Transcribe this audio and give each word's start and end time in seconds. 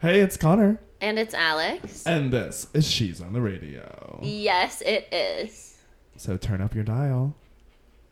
Hey, 0.00 0.20
it's 0.20 0.38
Connor. 0.38 0.80
And 1.02 1.18
it's 1.18 1.34
Alex. 1.34 2.06
And 2.06 2.32
this 2.32 2.68
is 2.72 2.90
She's 2.90 3.20
on 3.20 3.34
the 3.34 3.42
Radio. 3.42 4.18
Yes, 4.22 4.80
it 4.80 5.12
is. 5.12 5.76
So 6.16 6.38
turn 6.38 6.62
up 6.62 6.74
your 6.74 6.84
dial. 6.84 7.34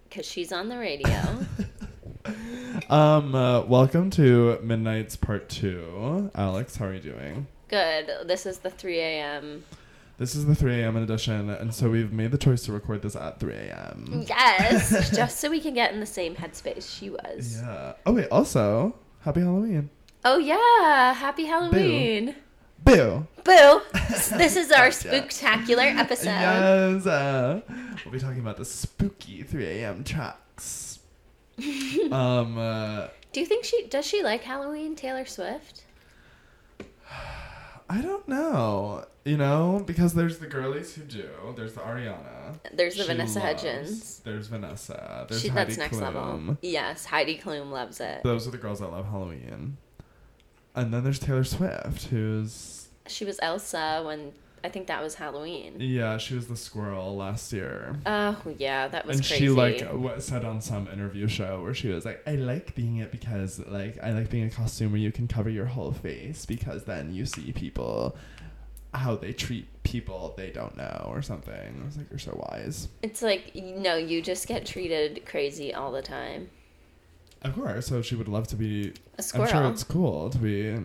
Because 0.08 0.26
she's 0.26 0.52
on 0.52 0.68
the 0.68 0.78
radio. 0.78 1.16
Um, 2.88 3.34
uh, 3.34 3.62
welcome 3.62 4.10
to 4.10 4.58
Midnights 4.62 5.16
Part 5.16 5.48
2. 5.48 6.30
Alex, 6.34 6.76
how 6.76 6.86
are 6.86 6.94
you 6.94 7.00
doing? 7.00 7.46
Good. 7.68 8.10
This 8.26 8.46
is 8.46 8.58
the 8.58 8.70
3 8.70 8.98
a.m. 9.00 9.64
This 10.18 10.34
is 10.34 10.46
the 10.46 10.54
3 10.54 10.82
a.m. 10.82 10.96
edition, 10.96 11.50
and 11.50 11.74
so 11.74 11.90
we've 11.90 12.12
made 12.12 12.30
the 12.30 12.38
choice 12.38 12.62
to 12.64 12.72
record 12.72 13.02
this 13.02 13.16
at 13.16 13.40
3 13.40 13.54
a.m. 13.54 14.24
Yes, 14.28 15.10
just 15.16 15.40
so 15.40 15.50
we 15.50 15.58
can 15.60 15.74
get 15.74 15.92
in 15.92 16.00
the 16.00 16.06
same 16.06 16.34
headspace 16.36 16.96
she 16.98 17.10
was. 17.10 17.60
Yeah. 17.60 17.94
Oh, 18.06 18.12
wait, 18.12 18.28
also, 18.30 18.94
happy 19.20 19.40
Halloween. 19.40 19.90
Oh, 20.24 20.38
yeah. 20.38 21.14
Happy 21.14 21.46
Halloween. 21.46 22.36
Boo! 22.84 23.26
Boo. 23.44 23.80
this 23.92 24.56
is 24.56 24.70
our 24.70 24.88
spooktacular 24.88 25.96
episode. 25.96 26.26
Yes, 26.26 27.06
uh, 27.06 27.60
we'll 28.04 28.12
be 28.12 28.20
talking 28.20 28.40
about 28.40 28.56
the 28.56 28.64
spooky 28.64 29.42
3 29.42 29.64
a.m. 29.64 30.04
tracks. 30.04 31.00
um, 32.12 32.56
uh, 32.58 33.08
Do 33.32 33.40
you 33.40 33.46
think 33.46 33.64
she 33.64 33.86
does 33.88 34.06
she 34.06 34.22
like 34.22 34.42
Halloween, 34.42 34.94
Taylor 34.96 35.24
Swift? 35.26 35.84
I 37.90 38.00
don't 38.00 38.26
know, 38.26 39.04
you 39.24 39.36
know, 39.36 39.82
because 39.86 40.14
there's 40.14 40.38
the 40.38 40.46
girlies 40.46 40.94
who 40.94 41.02
do. 41.02 41.28
There's 41.56 41.74
the 41.74 41.80
Ariana. 41.82 42.58
There's 42.72 42.94
the 42.96 43.02
She 43.02 43.06
Vanessa 43.08 43.38
loves. 43.38 43.62
Hudgens. 43.62 44.18
There's 44.20 44.46
Vanessa. 44.46 45.26
There's 45.28 45.42
She, 45.42 45.48
Heidi 45.48 45.74
that's 45.74 45.78
next 45.78 46.00
level. 46.00 46.56
Yes, 46.62 47.04
Heidi 47.04 47.38
Klum 47.38 47.70
loves 47.70 48.00
it. 48.00 48.22
Those 48.22 48.48
are 48.48 48.50
the 48.50 48.56
girls 48.56 48.80
that 48.80 48.88
love 48.90 49.10
Halloween. 49.10 49.76
And 50.74 50.92
then 50.92 51.04
there's 51.04 51.18
Taylor 51.18 51.44
Swift, 51.44 52.04
who's 52.06 52.88
She 53.06 53.24
was 53.24 53.38
Elsa 53.42 54.02
when 54.04 54.32
I 54.64 54.68
think 54.68 54.86
that 54.86 55.02
was 55.02 55.16
Halloween. 55.16 55.74
yeah, 55.80 56.18
she 56.18 56.34
was 56.36 56.46
the 56.46 56.56
squirrel 56.56 57.16
last 57.16 57.52
year. 57.52 57.96
Oh 58.06 58.36
yeah, 58.58 58.86
that 58.88 59.04
was 59.06 59.16
and 59.16 59.26
crazy. 59.26 59.46
she 59.46 59.50
like 59.50 59.82
what 59.90 60.22
said 60.22 60.44
on 60.44 60.60
some 60.60 60.86
interview 60.88 61.26
show 61.26 61.60
where 61.62 61.74
she 61.74 61.88
was 61.88 62.04
like, 62.04 62.22
"I 62.28 62.36
like 62.36 62.74
being 62.76 62.98
it 62.98 63.10
because 63.10 63.58
like 63.66 63.98
I 64.02 64.12
like 64.12 64.30
being 64.30 64.44
a 64.44 64.50
costume 64.50 64.92
where 64.92 65.00
you 65.00 65.10
can 65.10 65.26
cover 65.26 65.50
your 65.50 65.66
whole 65.66 65.92
face 65.92 66.46
because 66.46 66.84
then 66.84 67.12
you 67.12 67.26
see 67.26 67.50
people 67.52 68.16
how 68.94 69.16
they 69.16 69.32
treat 69.32 69.66
people 69.82 70.34
they 70.36 70.50
don't 70.50 70.76
know 70.76 71.06
or 71.08 71.22
something." 71.22 71.80
I 71.82 71.84
was 71.84 71.96
like, 71.96 72.08
"You're 72.08 72.20
so 72.20 72.40
wise." 72.50 72.86
It's 73.02 73.20
like 73.20 73.54
no, 73.56 73.96
you 73.96 74.22
just 74.22 74.46
get 74.46 74.64
treated 74.64 75.26
crazy 75.26 75.74
all 75.74 75.90
the 75.90 76.02
time. 76.02 76.50
Of 77.44 77.54
course. 77.54 77.86
So 77.86 78.02
she 78.02 78.14
would 78.14 78.28
love 78.28 78.46
to 78.48 78.56
be. 78.56 78.92
A 79.18 79.22
squirrel. 79.22 79.44
I'm 79.46 79.50
sure 79.64 79.70
it's 79.72 79.84
cool 79.84 80.30
to 80.30 80.38
be 80.38 80.76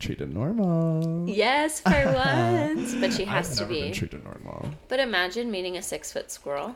treated 0.00 0.32
normal. 0.34 1.28
Yes, 1.28 1.80
for 1.80 1.90
once, 2.14 2.94
but 2.96 3.12
she 3.12 3.24
has 3.24 3.50
I've 3.50 3.56
to 3.56 3.62
never 3.62 3.74
been 3.74 3.92
be. 3.92 3.98
treated 3.98 4.24
normal. 4.24 4.70
But 4.88 5.00
imagine 5.00 5.50
meeting 5.50 5.76
a 5.76 5.82
six 5.82 6.12
foot 6.12 6.30
squirrel. 6.30 6.74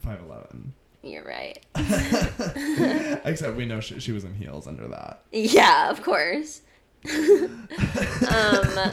Five 0.00 0.20
eleven. 0.20 0.72
You're 1.02 1.24
right. 1.24 1.64
Except 3.24 3.56
we 3.56 3.64
know 3.66 3.80
she, 3.80 4.00
she 4.00 4.10
was 4.12 4.24
in 4.24 4.34
heels 4.34 4.66
under 4.66 4.88
that. 4.88 5.22
Yeah, 5.32 5.90
of 5.90 6.02
course. 6.02 6.62
um, 7.08 8.92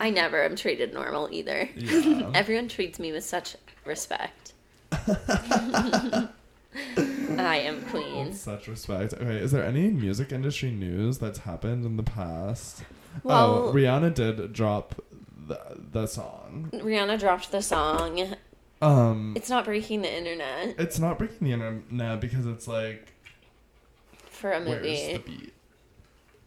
I 0.00 0.10
never 0.10 0.42
am 0.42 0.56
treated 0.56 0.92
normal 0.92 1.28
either. 1.30 1.68
Yeah. 1.76 2.30
Everyone 2.34 2.68
treats 2.68 2.98
me 2.98 3.12
with 3.12 3.24
such 3.24 3.56
respect. 3.84 4.52
I 7.38 7.56
am 7.58 7.82
queen. 7.86 8.32
Such 8.32 8.68
respect. 8.68 9.14
Okay, 9.14 9.36
is 9.38 9.52
there 9.52 9.64
any 9.64 9.88
music 9.88 10.32
industry 10.32 10.70
news 10.70 11.18
that's 11.18 11.40
happened 11.40 11.84
in 11.84 11.96
the 11.96 12.02
past? 12.02 12.82
Well- 13.22 13.68
oh, 13.68 13.72
Rihanna 13.72 14.14
did 14.14 14.52
drop 14.52 15.00
the, 15.46 15.60
the 15.92 16.06
song. 16.06 16.70
Rihanna 16.72 17.18
dropped 17.18 17.50
the 17.52 17.62
song. 17.62 18.34
Um, 18.82 19.34
It's 19.36 19.48
not 19.48 19.64
breaking 19.64 20.02
the 20.02 20.12
internet 20.14 20.74
it's 20.78 20.98
not 20.98 21.18
breaking 21.18 21.46
the 21.46 21.52
internet 21.52 22.20
because 22.20 22.44
it's 22.46 22.68
like, 22.68 23.12
for 24.16 24.52
a 24.52 24.60
movie. 24.60 24.90
where's 24.90 25.12
the 25.12 25.18
beat? 25.20 25.54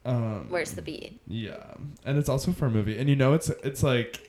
Um, 0.06 0.46
Where's 0.50 0.72
the 0.74 0.82
beat? 0.82 1.20
Yeah, 1.28 1.74
and 2.06 2.18
it's 2.18 2.30
also 2.30 2.52
for 2.52 2.68
a 2.68 2.70
movie, 2.70 2.98
and 2.98 3.10
you 3.10 3.16
know 3.16 3.34
it's 3.34 3.50
it's 3.64 3.82
like 3.84 4.27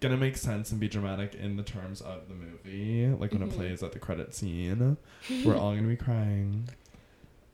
gonna 0.00 0.16
make 0.16 0.36
sense 0.36 0.70
and 0.72 0.80
be 0.80 0.88
dramatic 0.88 1.34
in 1.34 1.56
the 1.56 1.62
terms 1.62 2.00
of 2.00 2.28
the 2.28 2.34
movie, 2.34 3.06
like 3.18 3.32
when 3.32 3.42
Mhm. 3.42 3.48
it 3.50 3.54
plays 3.54 3.82
at 3.82 3.92
the 3.92 3.98
credit 3.98 4.34
scene, 4.34 4.96
we're 5.44 5.56
all 5.56 5.74
gonna 5.74 5.88
be 5.88 5.96
crying. 5.96 6.68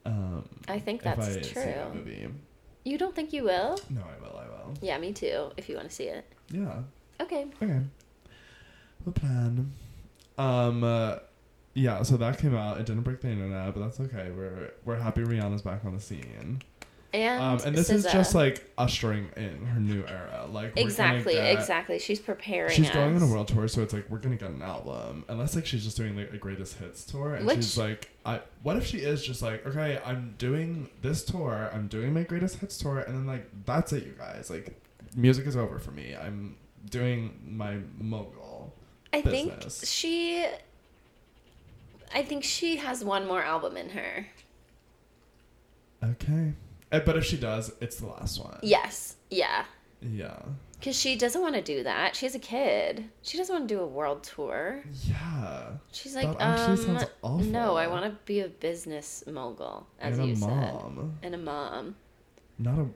Um, 0.05 0.49
I 0.69 0.79
think 0.81 1.03
that's 1.03 1.21
I 1.29 1.33
that 1.35 1.45
true. 1.45 1.95
movie, 1.95 2.29
You 2.85 2.99
don't 2.99 3.15
think 3.15 3.33
you 3.33 3.45
will? 3.45 3.79
no, 3.91 4.01
I 4.03 4.21
will, 4.21 4.37
I 4.37 4.47
will. 4.47 4.75
Yeah, 4.81 4.99
me 4.99 5.13
too, 5.13 5.51
if 5.57 5.69
you 5.69 5.77
want 5.77 5.89
to 5.89 5.95
see 5.95 6.05
it. 6.05 6.25
Yeah, 6.51 6.83
Okay. 7.21 7.47
okay. 7.63 7.81
We'll 9.05 9.13
plan. 9.13 9.73
Um, 10.39 10.83
uh, 10.83 11.19
yeah, 11.75 12.03
so 12.03 12.17
that 12.17 12.39
came 12.39 12.55
out. 12.57 12.79
It 12.79 12.87
didn't 12.87 13.03
break 13.03 13.21
the 13.21 13.29
internet, 13.29 13.75
but 13.75 13.81
that's 13.81 14.01
okay. 14.01 14.31
We're 14.31 14.73
we're 14.85 14.97
happy 14.97 15.23
Rihanna's 15.23 15.63
back 15.63 15.85
on 15.85 15.95
the 15.95 16.01
scene. 16.01 16.61
And, 17.15 17.43
Um, 17.43 17.61
and 17.67 17.77
this 17.77 17.91
is 17.91 18.05
just 18.05 18.35
like 18.35 18.65
ushering 18.79 19.29
in 19.37 19.67
her 19.67 19.79
new 19.79 20.03
era. 20.07 20.47
Like 20.51 20.73
exactly, 20.77 21.35
get- 21.35 21.59
exactly. 21.59 21.99
She's 21.99 22.19
preparing. 22.21 22.75
She's 22.75 22.89
going 22.89 23.15
on 23.15 23.23
a 23.23 23.27
world 23.27 23.49
tour, 23.49 23.69
so 23.69 23.83
it's 23.83 23.93
like 23.93 24.09
we're 24.09 24.17
gonna 24.19 24.37
get 24.37 24.49
an 24.51 24.63
album. 24.63 25.25
Unless 25.29 25.55
like 25.55 25.67
she's 25.67 25.85
just 25.85 25.97
doing 25.99 26.17
like 26.17 26.33
a 26.33 26.39
greatest 26.39 26.79
hits 26.79 27.05
tour, 27.05 27.35
and 27.35 27.47
Which- 27.47 27.57
she's 27.59 27.77
like, 27.77 28.09
I. 28.25 28.41
What 28.63 28.77
if 28.79 28.87
she 28.87 28.99
is 28.99 29.23
just 29.27 29.43
like, 29.43 29.67
okay, 29.67 30.01
I'm 30.07 30.35
doing 30.39 30.89
this 31.03 31.23
tour, 31.23 31.71
I'm 31.75 31.87
doing 31.89 32.15
my 32.15 32.23
greatest 32.23 32.59
hits 32.61 32.79
tour, 32.79 33.01
and 33.01 33.15
then 33.15 33.27
like 33.27 33.47
that's 33.67 33.93
it, 33.93 34.05
you 34.07 34.15
guys. 34.19 34.49
Like, 34.49 34.75
music 35.15 35.47
is 35.47 35.57
over 35.57 35.79
for 35.79 35.91
me. 35.91 36.17
I'm 36.17 36.57
doing 36.89 37.39
my 37.47 37.77
mogul. 37.99 38.73
I 39.13 39.21
think 39.21 39.53
she. 39.85 40.47
I 42.15 42.23
think 42.23 42.43
she 42.45 42.77
has 42.77 43.05
one 43.05 43.27
more 43.27 43.43
album 43.43 43.77
in 43.77 43.91
her. 43.91 44.27
Okay, 46.03 46.53
but 47.01 47.17
if 47.17 47.25
she 47.25 47.37
does, 47.37 47.73
it's 47.81 47.97
the 47.97 48.07
last 48.07 48.39
one. 48.43 48.59
Yes. 48.63 49.17
Yeah. 49.31 49.65
Yeah. 50.01 50.39
Because 50.79 50.99
she 50.99 51.17
doesn't 51.17 51.41
want 51.41 51.55
to 51.55 51.63
do 51.63 51.85
that. 51.85 52.17
She 52.17 52.27
has 52.27 52.35
a 52.35 52.39
kid. 52.41 53.05
She 53.23 53.39
doesn't 53.39 53.55
want 53.55 53.69
to 53.69 53.75
do 53.75 53.81
a 53.81 53.87
world 53.87 54.25
tour. 54.25 54.83
Yeah. 55.05 55.69
She's 55.93 56.17
like, 56.17 56.27
um, 56.41 56.77
sounds 56.77 57.05
awful. 57.23 57.39
no, 57.47 57.77
I 57.77 57.87
want 57.87 58.05
to 58.05 58.19
be 58.25 58.41
a 58.41 58.49
business 58.49 59.23
mogul, 59.31 59.87
as 60.01 60.19
and 60.19 60.27
you 60.29 60.33
a 60.35 60.37
said, 60.37 60.49
mom, 60.49 61.19
and 61.23 61.35
a 61.37 61.39
mom. 61.39 61.95
not 62.59 62.79
a, 62.81 62.87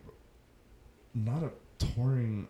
not 1.15 1.45
a 1.45 1.51
touring. 1.79 2.49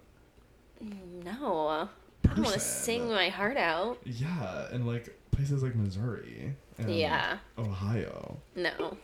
No, 0.81 1.69
I 1.69 1.89
don't 2.29 2.39
want 2.43 2.55
to 2.55 2.61
sing 2.61 3.09
my 3.11 3.29
heart 3.29 3.57
out. 3.59 3.99
Yeah, 4.05 4.69
and 4.73 4.87
like 4.87 5.19
places 5.33 5.63
like 5.63 5.75
Missouri 5.75 6.55
and 6.79 6.95
Yeah. 6.95 7.39
Ohio. 7.59 8.39
No. 8.55 8.97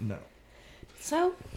No. 0.00 0.18
So 1.00 1.34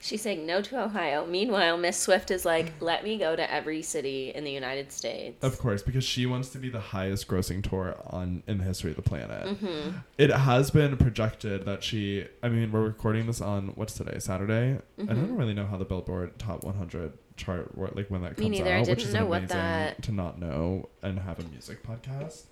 she's 0.00 0.20
saying 0.20 0.44
no 0.46 0.60
to 0.60 0.82
Ohio. 0.84 1.24
Meanwhile, 1.26 1.78
Miss 1.78 1.96
Swift 1.96 2.30
is 2.30 2.44
like, 2.44 2.70
let 2.80 3.02
me 3.04 3.16
go 3.16 3.34
to 3.34 3.50
every 3.52 3.80
city 3.82 4.30
in 4.34 4.44
the 4.44 4.50
United 4.50 4.92
States. 4.92 5.42
Of 5.42 5.58
course, 5.58 5.82
because 5.82 6.04
she 6.04 6.26
wants 6.26 6.50
to 6.50 6.58
be 6.58 6.68
the 6.68 6.80
highest 6.80 7.28
grossing 7.28 7.66
tour 7.66 7.96
on 8.06 8.42
in 8.46 8.58
the 8.58 8.64
history 8.64 8.90
of 8.90 8.96
the 8.96 9.02
planet. 9.02 9.46
Mm-hmm. 9.46 9.96
It 10.18 10.30
has 10.30 10.70
been 10.70 10.96
projected 10.98 11.64
that 11.64 11.82
she 11.82 12.26
I 12.42 12.48
mean, 12.50 12.70
we're 12.72 12.82
recording 12.82 13.26
this 13.26 13.40
on 13.40 13.68
what's 13.68 13.94
today? 13.94 14.18
Saturday? 14.18 14.78
I 14.98 15.02
Mm-hmm. 15.02 15.06
don't 15.06 15.36
really 15.36 15.54
know 15.54 15.66
how 15.66 15.78
the 15.78 15.84
Billboard 15.86 16.38
Top 16.38 16.62
100 16.64 17.12
chart 17.36 17.76
wor- 17.76 17.90
like 17.94 18.08
when 18.10 18.20
that 18.22 18.36
Me 18.38 18.44
comes 18.46 18.58
neither. 18.58 18.70
I 18.70 18.80
out, 18.80 18.88
which 18.88 18.98
didn't 18.98 19.08
is 19.08 19.14
know 19.14 19.24
what 19.26 19.38
amazing 19.38 19.56
that- 19.56 20.02
to 20.02 20.12
not 20.12 20.38
know 20.38 20.90
and 21.02 21.18
have 21.20 21.38
a 21.38 21.44
music 21.44 21.82
podcast. 21.86 22.42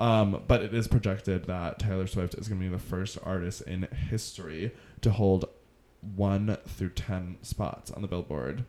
Um, 0.00 0.42
but 0.48 0.62
it 0.62 0.72
is 0.72 0.88
projected 0.88 1.44
that 1.44 1.78
Taylor 1.78 2.06
Swift 2.06 2.34
is 2.34 2.48
going 2.48 2.58
to 2.60 2.66
be 2.66 2.72
the 2.72 2.82
first 2.82 3.18
artist 3.22 3.60
in 3.62 3.82
history 4.08 4.72
to 5.02 5.10
hold 5.10 5.44
one 6.16 6.56
through 6.66 6.90
ten 6.90 7.36
spots 7.42 7.90
on 7.90 8.00
the 8.00 8.08
Billboard 8.08 8.64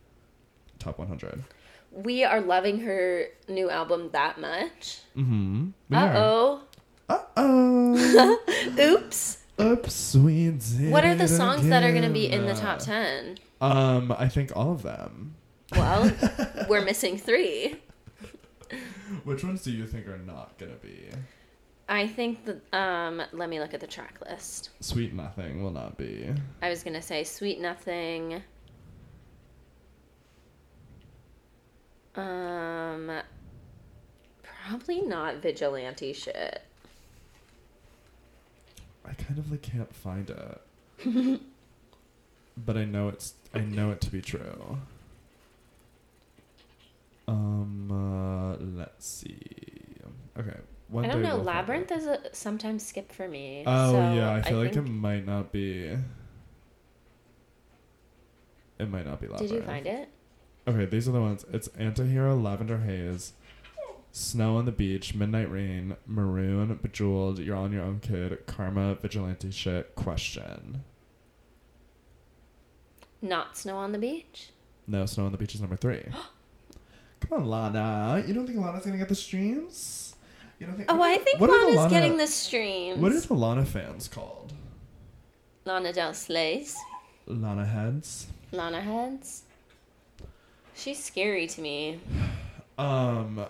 Top 0.78 0.98
100. 0.98 1.42
We 1.90 2.24
are 2.24 2.40
loving 2.40 2.80
her 2.80 3.26
new 3.48 3.70
album 3.70 4.10
that 4.12 4.40
much. 4.40 5.00
Mm-hmm. 5.16 5.68
Uh 5.92 6.12
oh. 6.14 6.60
Uh 7.08 7.18
oh. 7.36 8.38
Oops. 8.78 9.38
Oops, 9.60 10.14
we 10.16 10.50
did 10.50 10.90
What 10.90 11.04
are 11.04 11.14
the 11.14 11.28
songs 11.28 11.68
that 11.68 11.84
are 11.84 11.92
going 11.92 12.02
to 12.02 12.10
be 12.10 12.30
in 12.30 12.46
the 12.46 12.54
top 12.54 12.78
10? 12.80 13.38
Um, 13.60 14.14
I 14.18 14.28
think 14.28 14.56
all 14.56 14.72
of 14.72 14.82
them. 14.82 15.34
Well, 15.72 16.10
we're 16.68 16.84
missing 16.84 17.16
three. 17.16 17.76
Which 19.24 19.44
ones 19.44 19.62
do 19.62 19.70
you 19.70 19.86
think 19.86 20.06
are 20.08 20.18
not 20.18 20.58
gonna 20.58 20.76
be? 20.80 21.08
I 21.88 22.06
think 22.06 22.44
that, 22.46 22.74
um, 22.74 23.22
let 23.32 23.48
me 23.48 23.60
look 23.60 23.74
at 23.74 23.80
the 23.80 23.86
track 23.86 24.18
list. 24.26 24.70
Sweet 24.80 25.12
Nothing 25.12 25.62
will 25.62 25.72
not 25.72 25.98
be. 25.98 26.28
I 26.62 26.70
was 26.70 26.82
to 26.94 27.02
say 27.02 27.24
Sweet 27.24 27.60
Nothing. 27.60 28.42
Um, 32.14 33.10
probably 34.42 35.00
not 35.00 35.36
vigilante 35.36 36.12
shit. 36.12 36.62
I 39.04 39.12
kind 39.14 39.38
of 39.38 39.50
like 39.50 39.62
can't 39.62 39.94
find 39.94 40.30
it. 40.30 40.60
but 42.56 42.76
I 42.76 42.84
know 42.84 43.08
it's 43.08 43.34
I 43.54 43.60
know 43.60 43.90
it 43.90 44.00
to 44.02 44.10
be 44.10 44.22
true. 44.22 44.78
Um, 47.28 47.90
uh, 47.90 48.56
let's 48.76 49.06
see. 49.06 49.38
Okay, 50.38 50.56
one 50.88 51.04
I 51.04 51.08
don't 51.08 51.22
know. 51.22 51.36
Labyrinth 51.36 51.92
is 51.92 52.06
a, 52.06 52.20
sometimes 52.32 52.84
skip 52.84 53.12
for 53.12 53.28
me. 53.28 53.64
Oh 53.66 53.92
so 53.92 53.98
yeah, 54.14 54.32
I 54.32 54.42
feel 54.42 54.58
like 54.58 54.74
think- 54.74 54.86
it 54.86 54.90
might 54.90 55.26
not 55.26 55.52
be. 55.52 55.96
It 58.78 58.90
might 58.90 59.06
not 59.06 59.20
be 59.20 59.28
Labyrinth. 59.28 59.50
Did 59.50 59.56
you 59.56 59.62
find 59.62 59.86
it? 59.86 60.08
Okay, 60.66 60.86
these 60.86 61.08
are 61.08 61.12
the 61.12 61.20
ones. 61.20 61.44
It's 61.52 61.68
Antihero, 61.68 62.40
Lavender 62.40 62.78
Haze, 62.78 63.32
Snow 64.10 64.56
on 64.56 64.64
the 64.64 64.72
Beach, 64.72 65.14
Midnight 65.14 65.50
Rain, 65.50 65.96
Maroon, 66.06 66.78
Bejeweled, 66.82 67.38
You're 67.38 67.56
on 67.56 67.72
Your 67.72 67.82
Own 67.82 68.00
Kid, 68.00 68.46
Karma, 68.46 68.94
Vigilante 68.96 69.50
Shit, 69.50 69.94
Question. 69.94 70.84
Not 73.20 73.56
Snow 73.56 73.76
on 73.76 73.92
the 73.92 73.98
Beach. 73.98 74.50
No, 74.86 75.06
Snow 75.06 75.26
on 75.26 75.32
the 75.32 75.38
Beach 75.38 75.54
is 75.54 75.60
number 75.60 75.76
three. 75.76 76.04
Come 77.28 77.42
on, 77.42 77.46
Lana. 77.48 78.24
You 78.26 78.34
don't 78.34 78.46
think 78.46 78.58
Lana's 78.58 78.84
gonna 78.84 78.98
get 78.98 79.08
the 79.08 79.14
streams? 79.14 80.14
You 80.58 80.66
don't 80.66 80.76
think? 80.76 80.92
Oh, 80.92 81.00
I 81.02 81.18
think 81.18 81.40
Lana's 81.40 81.76
Lana- 81.76 81.90
getting 81.90 82.16
the 82.16 82.26
streams. 82.26 82.98
What 82.98 83.12
are 83.12 83.20
the 83.20 83.34
Lana 83.34 83.64
fans 83.64 84.08
called? 84.08 84.52
Lana 85.64 85.92
Del 85.92 86.14
Slays. 86.14 86.76
Lana 87.26 87.64
heads. 87.64 88.26
Lana 88.50 88.80
heads. 88.80 89.42
She's 90.74 91.02
scary 91.02 91.46
to 91.46 91.60
me. 91.60 92.00
Um, 92.78 93.46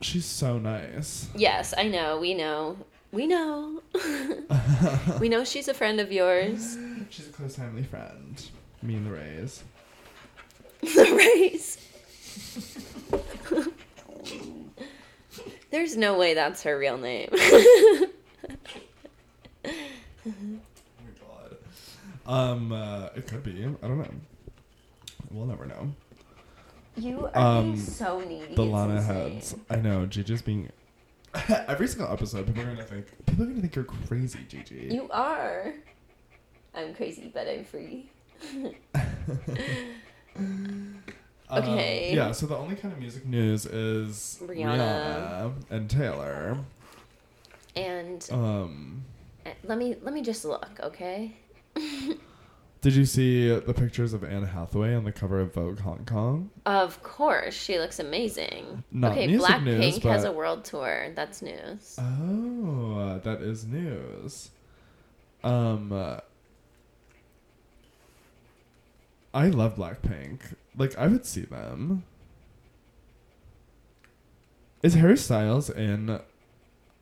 she's 0.00 0.24
so 0.24 0.58
nice. 0.58 1.28
Yes, 1.34 1.74
I 1.76 1.88
know. 1.88 2.18
We 2.18 2.34
know. 2.34 2.78
We 3.12 3.26
know. 3.26 3.82
we 5.20 5.28
know 5.28 5.44
she's 5.44 5.68
a 5.68 5.74
friend 5.74 6.00
of 6.00 6.12
yours. 6.12 6.78
She's 7.10 7.28
a 7.28 7.32
close 7.32 7.56
family 7.56 7.82
friend. 7.82 8.42
Me 8.82 8.94
and 8.94 9.06
the 9.06 9.10
Rays. 9.10 9.64
the 10.80 11.14
race. 11.16 11.76
There's 15.70 15.96
no 15.96 16.18
way 16.18 16.34
that's 16.34 16.62
her 16.64 16.76
real 16.78 16.98
name. 16.98 17.28
Oh 17.32 18.06
my 20.26 20.32
god. 21.20 21.56
Um, 22.26 22.72
uh, 22.72 23.08
it 23.16 23.26
could 23.28 23.42
be. 23.42 23.64
I 23.82 23.86
don't 23.86 23.98
know. 23.98 24.10
We'll 25.30 25.46
never 25.46 25.66
know. 25.66 25.92
you 26.96 27.26
are 27.34 27.38
Um, 27.38 27.72
being 27.72 27.84
so 27.84 28.20
needy. 28.20 28.54
The 28.54 28.62
Lana 28.64 29.00
heads. 29.00 29.54
I 29.68 29.76
know. 29.76 30.06
Gigi's 30.06 30.42
being. 30.42 30.70
Every 31.48 31.86
single 31.86 32.12
episode, 32.12 32.46
people 32.46 32.62
are 32.62 32.66
gonna 32.66 32.82
think. 32.84 33.06
People 33.26 33.44
are 33.44 33.48
gonna 33.48 33.60
think 33.60 33.74
you're 33.76 33.84
crazy, 33.84 34.40
Gigi. 34.48 34.88
You 34.92 35.08
are. 35.10 35.74
I'm 36.74 36.94
crazy, 36.94 37.30
but 37.32 37.46
I'm 37.48 37.64
free. 37.64 38.10
Um, 41.50 41.64
okay. 41.64 42.14
yeah. 42.14 42.32
So 42.32 42.46
the 42.46 42.56
only 42.56 42.76
kind 42.76 42.92
of 42.94 43.00
music 43.00 43.26
news 43.26 43.66
is 43.66 44.38
Rihanna. 44.42 44.76
Rihanna 44.76 45.52
and 45.70 45.90
Taylor. 45.90 46.56
And 47.76 48.26
Um, 48.32 49.04
uh, 49.44 49.50
let 49.64 49.78
me 49.78 49.96
let 50.02 50.14
me 50.14 50.22
just 50.22 50.44
look, 50.44 50.78
okay? 50.82 51.32
did 52.80 52.94
you 52.94 53.04
see 53.04 53.48
the 53.48 53.74
pictures 53.74 54.12
of 54.12 54.24
Anne 54.24 54.44
Hathaway 54.44 54.94
on 54.94 55.04
the 55.04 55.12
cover 55.12 55.40
of 55.40 55.54
Vogue 55.54 55.80
Hong 55.80 56.04
Kong? 56.04 56.50
Of 56.66 57.02
course, 57.02 57.54
she 57.54 57.78
looks 57.78 57.98
amazing. 57.98 58.84
Not 58.90 59.12
okay, 59.12 59.28
Blackpink 59.28 60.02
has 60.02 60.24
a 60.24 60.32
world 60.32 60.64
tour. 60.64 61.08
That's 61.14 61.42
news. 61.42 61.96
Oh, 61.98 63.20
that 63.22 63.40
is 63.42 63.64
news. 63.66 64.50
Um, 65.42 65.92
I 69.32 69.46
love 69.48 69.76
Blackpink. 69.76 70.40
Like, 70.76 70.96
I 70.96 71.06
would 71.06 71.26
see 71.26 71.42
them. 71.42 72.04
Is 74.82 74.94
Harry 74.94 75.16
Styles 75.18 75.68
in 75.68 76.20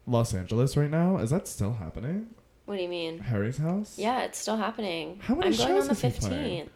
Los 0.06 0.34
Angeles 0.34 0.76
right 0.76 0.90
now? 0.90 1.18
Is 1.18 1.30
that 1.30 1.46
still 1.46 1.74
happening? 1.74 2.28
What 2.64 2.76
do 2.76 2.82
you 2.82 2.88
mean? 2.88 3.18
Harry's 3.18 3.58
house? 3.58 3.96
Yeah, 3.96 4.22
it's 4.24 4.38
still 4.38 4.56
happening. 4.56 5.20
How 5.22 5.34
many 5.34 5.52
I'm 5.52 5.56
going 5.56 5.68
shows 5.68 5.88
on 5.88 5.94
the 5.94 6.06
is 6.06 6.14
he 6.16 6.20
playing? 6.20 6.64
15th. 6.66 6.68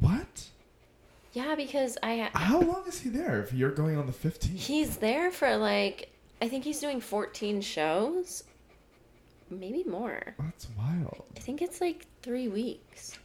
What? 0.00 0.44
Yeah, 1.32 1.54
because 1.54 1.98
I 2.02 2.30
How 2.32 2.60
long 2.60 2.84
is 2.86 3.00
he 3.00 3.10
there 3.10 3.42
if 3.42 3.52
you're 3.52 3.72
going 3.72 3.96
on 3.96 4.06
the 4.06 4.12
15th? 4.12 4.56
he's 4.56 4.96
there 4.96 5.30
for 5.30 5.56
like 5.56 6.10
I 6.40 6.48
think 6.48 6.64
he's 6.64 6.80
doing 6.80 7.00
14 7.00 7.60
shows. 7.60 8.44
Maybe 9.50 9.82
more. 9.84 10.34
That's 10.38 10.68
wild. 10.78 11.24
I 11.36 11.40
think 11.40 11.60
it's 11.62 11.80
like 11.80 12.06
3 12.22 12.48
weeks. 12.48 13.18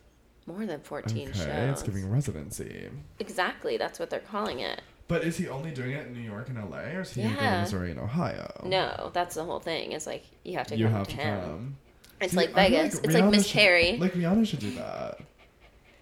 More 0.45 0.65
than 0.65 0.81
14 0.81 1.29
Okay, 1.29 1.37
shows. 1.37 1.47
it's 1.47 1.83
giving 1.83 2.09
residency. 2.09 2.89
Exactly, 3.19 3.77
that's 3.77 3.99
what 3.99 4.09
they're 4.09 4.19
calling 4.19 4.59
it. 4.59 4.81
But 5.07 5.23
is 5.23 5.37
he 5.37 5.47
only 5.47 5.71
doing 5.71 5.91
it 5.91 6.07
in 6.07 6.13
New 6.13 6.19
York 6.21 6.49
and 6.49 6.57
LA, 6.69 6.79
or 6.95 7.01
is 7.01 7.13
he 7.13 7.21
going 7.23 7.35
to 7.35 7.41
Yeah. 7.41 7.61
Missouri 7.61 7.91
and 7.91 7.99
Ohio? 7.99 8.61
No, 8.65 9.11
that's 9.13 9.35
the 9.35 9.43
whole 9.43 9.59
thing. 9.59 9.91
It's 9.91 10.07
like 10.07 10.25
you 10.43 10.57
have 10.57 10.67
to 10.67 10.75
you 10.77 10.85
come 10.85 10.93
have 10.93 11.07
to 11.09 11.15
him. 11.15 11.39
come. 11.41 11.77
It's 12.21 12.31
See, 12.31 12.37
like 12.37 12.53
Vegas. 12.53 12.99
it's 12.99 13.13
like 13.13 13.25
Miss 13.25 13.51
Carey. 13.51 13.97
Like 13.97 14.13
Rihanna 14.13 14.47
should 14.47 14.59
do 14.59 14.71
that. 14.75 15.19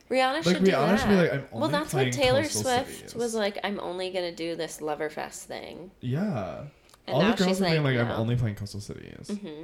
Rihanna 0.09 0.33
like, 0.33 0.43
should 0.43 0.63
do 0.65 0.71
that. 0.71 0.99
should 0.99 1.09
be 1.09 1.15
like, 1.15 1.31
I'm 1.33 1.47
well, 1.51 1.69
that's 1.69 1.93
what 1.93 2.11
Taylor 2.11 2.43
Swift 2.43 2.93
cities. 2.95 3.15
was 3.15 3.33
like. 3.33 3.57
I'm 3.63 3.79
only 3.79 4.11
gonna 4.11 4.35
do 4.35 4.55
this 4.55 4.79
Loverfest 4.81 5.43
thing, 5.45 5.91
Yeah. 6.01 6.65
and 7.07 7.15
All 7.15 7.21
now 7.21 7.31
the 7.31 7.37
girls 7.37 7.47
she's 7.57 7.61
are 7.61 7.69
being 7.69 7.83
like, 7.83 7.95
like, 7.97 8.05
I'm 8.05 8.11
only 8.19 8.35
playing 8.35 8.55
coastal 8.55 8.81
cities 8.81 9.29
hmm 9.41 9.63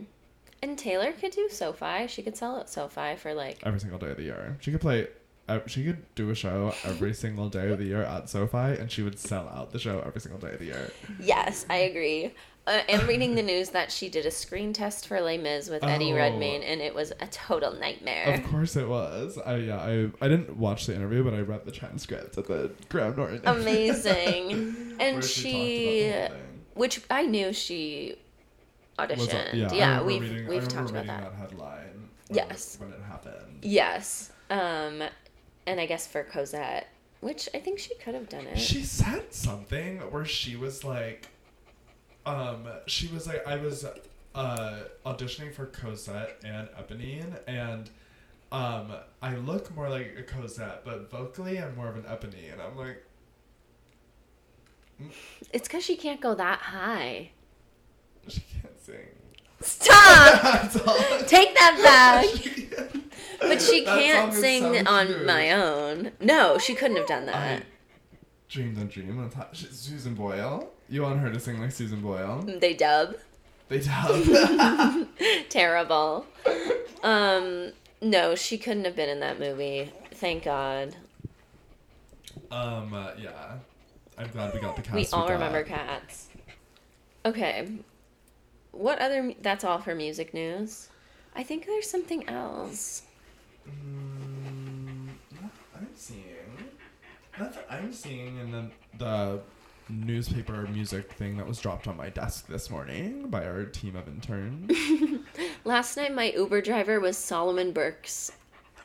And 0.67 0.77
Taylor 0.77 1.13
could 1.13 1.31
do 1.31 1.47
SoFi. 1.49 2.07
She 2.07 2.21
could 2.21 2.35
sell 2.35 2.57
at 2.59 2.69
SoFi 2.69 3.15
for 3.15 3.33
like 3.33 3.59
every 3.63 3.79
single 3.79 3.97
day 3.99 4.11
of 4.11 4.17
the 4.17 4.23
year. 4.23 4.57
She 4.59 4.71
could 4.71 4.81
play. 4.81 5.07
Uh, 5.47 5.59
she 5.65 5.85
could 5.85 6.03
do 6.15 6.29
a 6.29 6.35
show 6.35 6.73
every 6.83 7.13
single 7.23 7.47
day 7.47 7.69
of 7.71 7.79
the 7.79 7.85
year 7.85 8.01
at 8.03 8.29
SoFi, 8.29 8.77
and 8.79 8.91
she 8.91 9.01
would 9.01 9.17
sell 9.17 9.47
out 9.47 9.71
the 9.71 9.79
show 9.79 10.03
every 10.05 10.19
single 10.19 10.39
day 10.41 10.51
of 10.51 10.59
the 10.59 10.65
year. 10.65 10.91
Yes, 11.21 11.65
I 11.69 11.77
agree. 11.77 12.33
Uh, 12.67 12.81
I'm 12.89 13.07
reading 13.07 13.33
the 13.35 13.41
news 13.43 13.69
that 13.69 13.89
she 13.93 14.09
did 14.09 14.25
a 14.25 14.31
screen 14.31 14.73
test 14.73 15.07
for 15.07 15.21
Les 15.21 15.37
Mis 15.37 15.69
with 15.69 15.85
Eddie 15.85 16.11
Oh. 16.11 16.17
Redmayne, 16.17 16.63
and 16.63 16.81
it 16.81 16.93
was 16.93 17.11
a 17.21 17.27
total 17.27 17.71
nightmare. 17.71 18.33
Of 18.33 18.43
course 18.51 18.75
it 18.75 18.89
was. 18.89 19.37
I 19.37 19.55
yeah. 19.55 19.77
I 19.77 20.09
I 20.19 20.27
didn't 20.27 20.57
watch 20.57 20.85
the 20.85 20.93
interview, 20.95 21.23
but 21.23 21.33
I 21.33 21.39
read 21.39 21.63
the 21.63 21.71
transcript 21.71 22.37
at 22.37 22.45
the 22.47 22.71
Graham 22.89 23.15
Norton. 23.15 23.39
Amazing. 23.45 24.73
Where 24.97 25.07
and 25.07 25.23
she 25.23 25.41
she, 25.41 25.51
talked 25.51 25.53
about 25.53 26.27
the 26.27 26.35
whole 26.35 26.39
thing. 26.41 26.47
which 26.73 27.01
I 27.09 27.25
knew 27.25 27.53
she 27.53 28.09
Was, 28.09 28.17
auditioned. 28.99 29.53
yeah, 29.53 29.71
yeah, 29.73 30.01
we've 30.01 30.21
reading, 30.21 30.47
we've 30.47 30.67
talked 30.67 30.89
about 30.89 31.05
reading 31.05 31.21
that. 31.21 31.33
headline. 31.33 32.09
when 32.27 32.37
Yes. 32.37 32.75
it, 32.75 32.81
when 32.81 32.93
it 32.93 33.01
happened. 33.07 33.59
Yes. 33.61 34.31
Um, 34.49 35.03
and 35.65 35.79
I 35.79 35.85
guess 35.85 36.07
for 36.07 36.23
Cosette, 36.23 36.87
which 37.21 37.49
I 37.53 37.59
think 37.59 37.79
she 37.79 37.95
could 37.95 38.13
have 38.15 38.29
done 38.29 38.45
it. 38.47 38.57
She 38.59 38.81
said 38.83 39.33
something 39.33 39.99
where 40.11 40.25
she 40.25 40.55
was 40.55 40.83
like, 40.83 41.27
um, 42.25 42.67
she 42.85 43.07
was 43.07 43.27
like, 43.27 43.45
I 43.47 43.55
was 43.57 43.85
uh, 44.35 44.79
auditioning 45.05 45.53
for 45.53 45.65
Cosette 45.67 46.37
and 46.43 46.67
Eponine, 46.69 47.39
and 47.47 47.89
um, 48.51 48.93
I 49.21 49.35
look 49.35 49.73
more 49.75 49.89
like 49.89 50.15
a 50.17 50.23
Cosette, 50.23 50.83
but 50.85 51.09
vocally 51.11 51.59
I'm 51.59 51.75
more 51.75 51.87
of 51.89 51.95
an 51.95 52.03
Eponine. 52.03 52.53
And 52.53 52.61
I'm 52.61 52.77
like, 52.77 53.03
It's 55.53 55.67
because 55.67 55.83
she 55.83 55.95
can't 55.95 56.21
go 56.21 56.33
that 56.35 56.59
high. 56.59 57.31
she 58.31 58.41
can't 58.61 58.79
sing. 58.79 59.07
Stop! 59.61 60.71
Take 61.27 61.53
that 61.55 61.79
back. 61.83 62.89
But 63.39 63.61
she 63.61 63.83
That 63.85 63.99
can't 63.99 64.33
song 64.33 64.37
is 64.37 64.39
sing 64.41 64.63
so 64.85 64.91
on 64.91 65.07
cute. 65.07 65.25
my 65.25 65.51
own. 65.51 66.11
No, 66.19 66.57
she 66.57 66.73
couldn't 66.75 66.97
have 66.97 67.07
done 67.07 67.29
I 67.29 67.31
that. 67.31 67.63
dreamed 68.49 68.77
a 68.77 68.85
dream. 68.85 69.19
on 69.19 69.29
top- 69.29 69.53
she- 69.55 69.67
Susan 69.67 70.13
Boyle. 70.15 70.69
You 70.89 71.01
want 71.03 71.19
her 71.19 71.31
to 71.31 71.39
sing 71.39 71.59
like 71.59 71.71
Susan 71.71 72.01
Boyle? 72.01 72.41
They 72.45 72.73
dub. 72.73 73.15
They 73.69 73.79
dub. 73.79 75.07
Terrible. 75.49 76.25
Um, 77.03 77.73
no, 78.01 78.35
she 78.35 78.57
couldn't 78.57 78.85
have 78.85 78.95
been 78.95 79.09
in 79.09 79.19
that 79.19 79.39
movie. 79.39 79.91
Thank 80.13 80.43
God. 80.45 80.95
um, 82.51 82.93
uh, 82.93 83.11
yeah. 83.19 83.57
I'm 84.17 84.29
glad 84.29 84.53
we 84.53 84.59
got 84.59 84.75
the 84.75 84.81
cast. 84.81 84.95
we 84.95 85.05
all 85.11 85.27
that. 85.27 85.33
remember 85.33 85.63
cats. 85.63 86.27
Okay. 87.25 87.67
What 88.71 88.99
other? 88.99 89.33
That's 89.41 89.63
all 89.63 89.79
for 89.79 89.95
music 89.95 90.33
news. 90.33 90.89
I 91.35 91.43
think 91.43 91.65
there's 91.65 91.89
something 91.89 92.27
else. 92.29 93.03
Mm, 93.67 95.09
I'm 95.75 95.87
seeing. 95.95 96.23
I'm 97.69 97.93
seeing 97.93 98.37
in 98.39 98.51
the, 98.51 98.69
the 98.97 99.41
newspaper 99.89 100.67
music 100.73 101.11
thing 101.13 101.37
that 101.37 101.45
was 101.47 101.59
dropped 101.59 101.87
on 101.87 101.95
my 101.95 102.09
desk 102.09 102.47
this 102.47 102.69
morning 102.71 103.29
by 103.29 103.45
our 103.45 103.65
team 103.65 103.95
of 103.95 104.07
interns. 104.07 104.71
Last 105.63 105.97
night, 105.97 106.15
my 106.15 106.31
Uber 106.31 106.61
driver 106.61 106.99
was 106.99 107.15
Solomon 107.15 107.71
Burke's. 107.73 108.31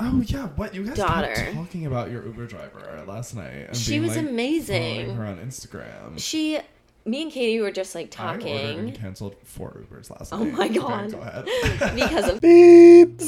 oh 0.01 0.23
yeah, 0.27 0.49
what 0.57 0.75
you 0.75 0.85
guys 0.85 0.97
Daughter. 0.97 1.35
kept 1.35 1.55
talking 1.55 1.87
about 1.87 2.11
your 2.11 2.27
Uber 2.27 2.47
driver 2.47 3.03
last 3.07 3.35
night? 3.37 3.69
And 3.69 3.77
She 3.77 4.01
was 4.01 4.17
like, 4.17 4.27
amazing. 4.27 5.07
Following 5.07 5.17
her 5.17 5.25
on 5.27 5.39
Instagram. 5.39 6.19
She, 6.19 6.59
me 7.05 7.23
and 7.23 7.33
Katie 7.33 7.61
were 7.61 7.71
just 7.73 7.95
like 7.95 8.19
I 8.19 8.33
ordered 8.35 8.47
and 8.47 8.95
canceled 8.95 9.37
four 9.45 9.71
Ubers 9.91 10.11
last 10.11 10.33
night. 10.33 10.39
Oh 10.41 10.45
night. 10.45 10.53
my 10.53 10.65
Okay, 10.67 10.75
God. 10.79 11.11
go 11.13 11.19
ahead. 11.21 11.45
because 11.95 12.29
of 12.29 12.41
Beep. 12.41 13.21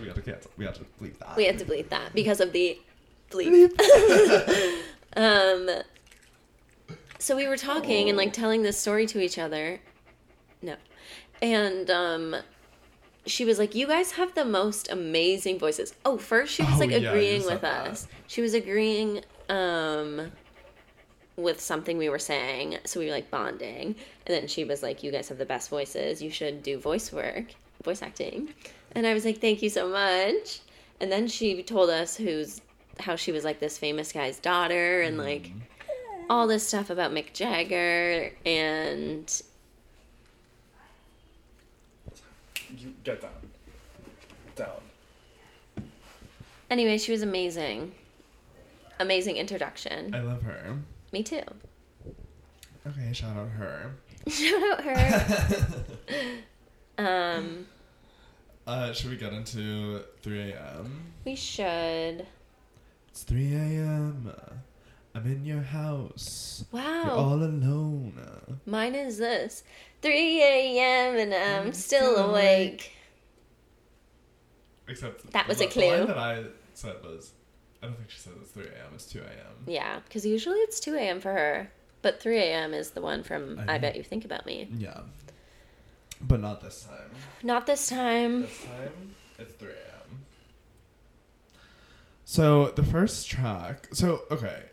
we 0.00 0.06
had 0.06 0.14
to 0.16 0.22
We 0.22 0.32
had 0.32 0.42
to, 0.42 0.48
we 0.58 0.64
had 0.64 0.74
to 0.76 0.84
bleep 1.00 1.18
that. 1.18 1.36
We 1.36 1.44
had 1.44 1.58
to 1.58 1.64
bleep 1.64 1.88
that 1.90 2.14
because 2.14 2.40
of 2.40 2.52
the 2.52 2.78
bleep. 3.30 3.70
um, 5.16 5.68
so 7.18 7.36
we 7.36 7.46
were 7.46 7.56
talking 7.56 8.08
and 8.08 8.16
like 8.16 8.32
telling 8.32 8.62
this 8.62 8.78
story 8.78 9.06
to 9.06 9.20
each 9.20 9.38
other. 9.38 9.80
No. 10.62 10.76
And 11.42 11.90
um, 11.90 12.36
she 13.26 13.44
was 13.44 13.58
like, 13.58 13.74
You 13.74 13.86
guys 13.86 14.12
have 14.12 14.34
the 14.34 14.44
most 14.44 14.90
amazing 14.90 15.58
voices. 15.58 15.94
Oh, 16.04 16.16
first 16.18 16.54
she 16.54 16.62
was 16.62 16.74
Oh, 16.76 16.78
like 16.78 16.90
yeah, 16.90 17.10
agreeing 17.10 17.44
with 17.44 17.60
that. 17.60 17.88
us. 17.88 18.06
She 18.26 18.40
was 18.40 18.54
agreeing 18.54 19.22
um, 19.48 20.32
with 21.42 21.60
something 21.60 21.98
we 21.98 22.08
were 22.08 22.18
saying. 22.18 22.78
So 22.84 23.00
we 23.00 23.06
were 23.06 23.12
like 23.12 23.30
bonding. 23.30 23.94
And 24.26 24.36
then 24.36 24.46
she 24.46 24.64
was 24.64 24.82
like, 24.82 25.02
You 25.02 25.10
guys 25.10 25.28
have 25.28 25.38
the 25.38 25.46
best 25.46 25.70
voices. 25.70 26.22
You 26.22 26.30
should 26.30 26.62
do 26.62 26.78
voice 26.78 27.12
work, 27.12 27.46
voice 27.84 28.02
acting. 28.02 28.54
And 28.92 29.06
I 29.06 29.14
was 29.14 29.24
like, 29.24 29.40
Thank 29.40 29.62
you 29.62 29.70
so 29.70 29.88
much. 29.88 30.60
And 31.00 31.10
then 31.10 31.28
she 31.28 31.62
told 31.62 31.90
us 31.90 32.16
who's 32.16 32.60
how 32.98 33.16
she 33.16 33.32
was 33.32 33.44
like 33.44 33.60
this 33.60 33.78
famous 33.78 34.12
guy's 34.12 34.38
daughter 34.38 35.00
and 35.02 35.16
mm-hmm. 35.16 35.26
like 35.26 35.52
all 36.28 36.46
this 36.46 36.66
stuff 36.66 36.90
about 36.90 37.12
Mick 37.12 37.32
Jagger 37.32 38.32
and 38.44 39.42
You 42.76 42.94
get 43.02 43.20
down. 43.20 43.30
Down. 44.56 45.88
anyway, 46.70 46.98
she 46.98 47.12
was 47.12 47.22
amazing. 47.22 47.92
Amazing 49.00 49.36
introduction. 49.36 50.14
I 50.14 50.20
love 50.20 50.42
her. 50.42 50.76
Me 51.12 51.22
too. 51.22 51.42
Okay, 52.86 53.12
shout 53.12 53.36
out 53.36 53.48
her. 53.50 53.92
Shout 54.28 54.62
out 54.62 54.84
her. 54.84 55.66
um, 56.98 57.66
uh, 58.66 58.92
should 58.92 59.10
we 59.10 59.16
get 59.16 59.32
into 59.32 60.02
3 60.22 60.52
a.m.? 60.52 61.02
we 61.24 61.34
should. 61.36 62.26
It's 63.08 63.22
3 63.24 63.54
a.m. 63.54 64.30
I'm 65.14 65.26
in 65.26 65.44
your 65.44 65.62
house. 65.62 66.64
You're 66.72 66.82
Wow. 66.82 67.10
all 67.16 67.34
alone. 67.34 68.12
Mine 68.66 68.94
is 68.94 69.18
this. 69.18 69.64
3 70.02 70.42
a.m. 70.42 71.16
and 71.18 71.34
I'm 71.34 71.66
I'm 71.66 71.72
still 71.72 72.14
still 72.14 72.30
awake. 72.30 72.92
Except 74.88 75.30
That 75.32 75.48
was 75.48 75.58
the- 75.58 75.66
a 75.66 75.68
clue. 75.70 76.06
that 76.06 76.18
I 76.18 76.44
said 76.74 76.96
was, 77.02 77.32
I 77.82 77.86
don't 77.86 77.96
think 77.96 78.10
she 78.10 78.18
said 78.18 78.34
it's 78.40 78.50
3 78.50 78.64
a.m. 78.64 78.92
It's 78.94 79.06
2 79.06 79.20
a.m. 79.20 79.64
Yeah, 79.66 80.00
because 80.04 80.26
usually 80.26 80.58
it's 80.58 80.80
2 80.80 80.94
a.m. 80.94 81.20
for 81.20 81.32
her. 81.32 81.70
But 82.02 82.20
3 82.20 82.38
a.m. 82.38 82.74
is 82.74 82.90
the 82.90 83.00
one 83.00 83.22
from 83.22 83.60
I 83.68 83.74
I. 83.74 83.78
Bet 83.78 83.96
You 83.96 84.02
Think 84.02 84.24
About 84.24 84.46
Me. 84.46 84.68
Yeah. 84.76 85.00
But 86.20 86.40
not 86.40 86.60
this 86.60 86.84
time. 86.84 87.10
Not 87.42 87.66
this 87.66 87.88
time. 87.88 88.42
This 88.42 88.64
time, 88.64 89.14
it's 89.38 89.54
3 89.54 89.68
a.m. 89.68 90.24
So 92.24 92.68
the 92.68 92.82
first 92.82 93.28
track. 93.28 93.88
So 93.92 94.22
okay, 94.30 94.64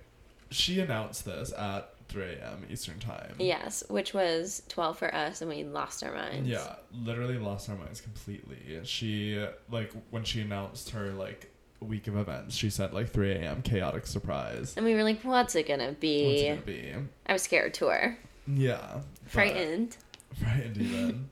she 0.51 0.79
announced 0.79 1.25
this 1.25 1.53
at 1.57 1.93
3 2.09 2.23
a.m. 2.23 2.65
Eastern 2.69 2.99
time. 2.99 3.35
Yes, 3.39 3.83
which 3.89 4.13
was 4.13 4.63
12 4.69 4.97
for 4.97 5.13
us, 5.13 5.41
and 5.41 5.49
we 5.49 5.63
lost 5.63 6.03
our 6.03 6.13
minds. 6.13 6.47
Yeah, 6.47 6.75
literally 6.93 7.37
lost 7.37 7.69
our 7.69 7.75
minds 7.75 8.01
completely. 8.01 8.81
She 8.83 9.45
like 9.71 9.91
when 10.11 10.23
she 10.23 10.41
announced 10.41 10.89
her 10.91 11.11
like 11.11 11.51
week 11.79 12.07
of 12.07 12.17
events, 12.17 12.55
she 12.55 12.69
said 12.69 12.93
like 12.93 13.09
3 13.11 13.31
a.m. 13.33 13.61
chaotic 13.61 14.07
surprise. 14.07 14.73
And 14.77 14.85
we 14.85 14.93
were 14.95 15.03
like, 15.03 15.21
what's 15.23 15.55
it 15.55 15.67
gonna 15.67 15.87
What's 15.87 15.99
be? 15.99 16.39
it 16.47 16.49
gonna 16.49 16.61
be? 16.65 16.93
I 17.27 17.33
was 17.33 17.43
scared 17.43 17.73
to 17.75 17.87
her. 17.87 18.17
Yeah, 18.47 19.01
Frightened. 19.27 19.97
frightened 20.41 20.77
even. 20.77 21.29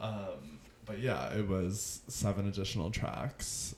um, 0.00 0.58
but 0.84 0.98
yeah, 0.98 1.32
it 1.34 1.46
was 1.48 2.00
seven 2.08 2.48
additional 2.48 2.90
tracks, 2.90 3.74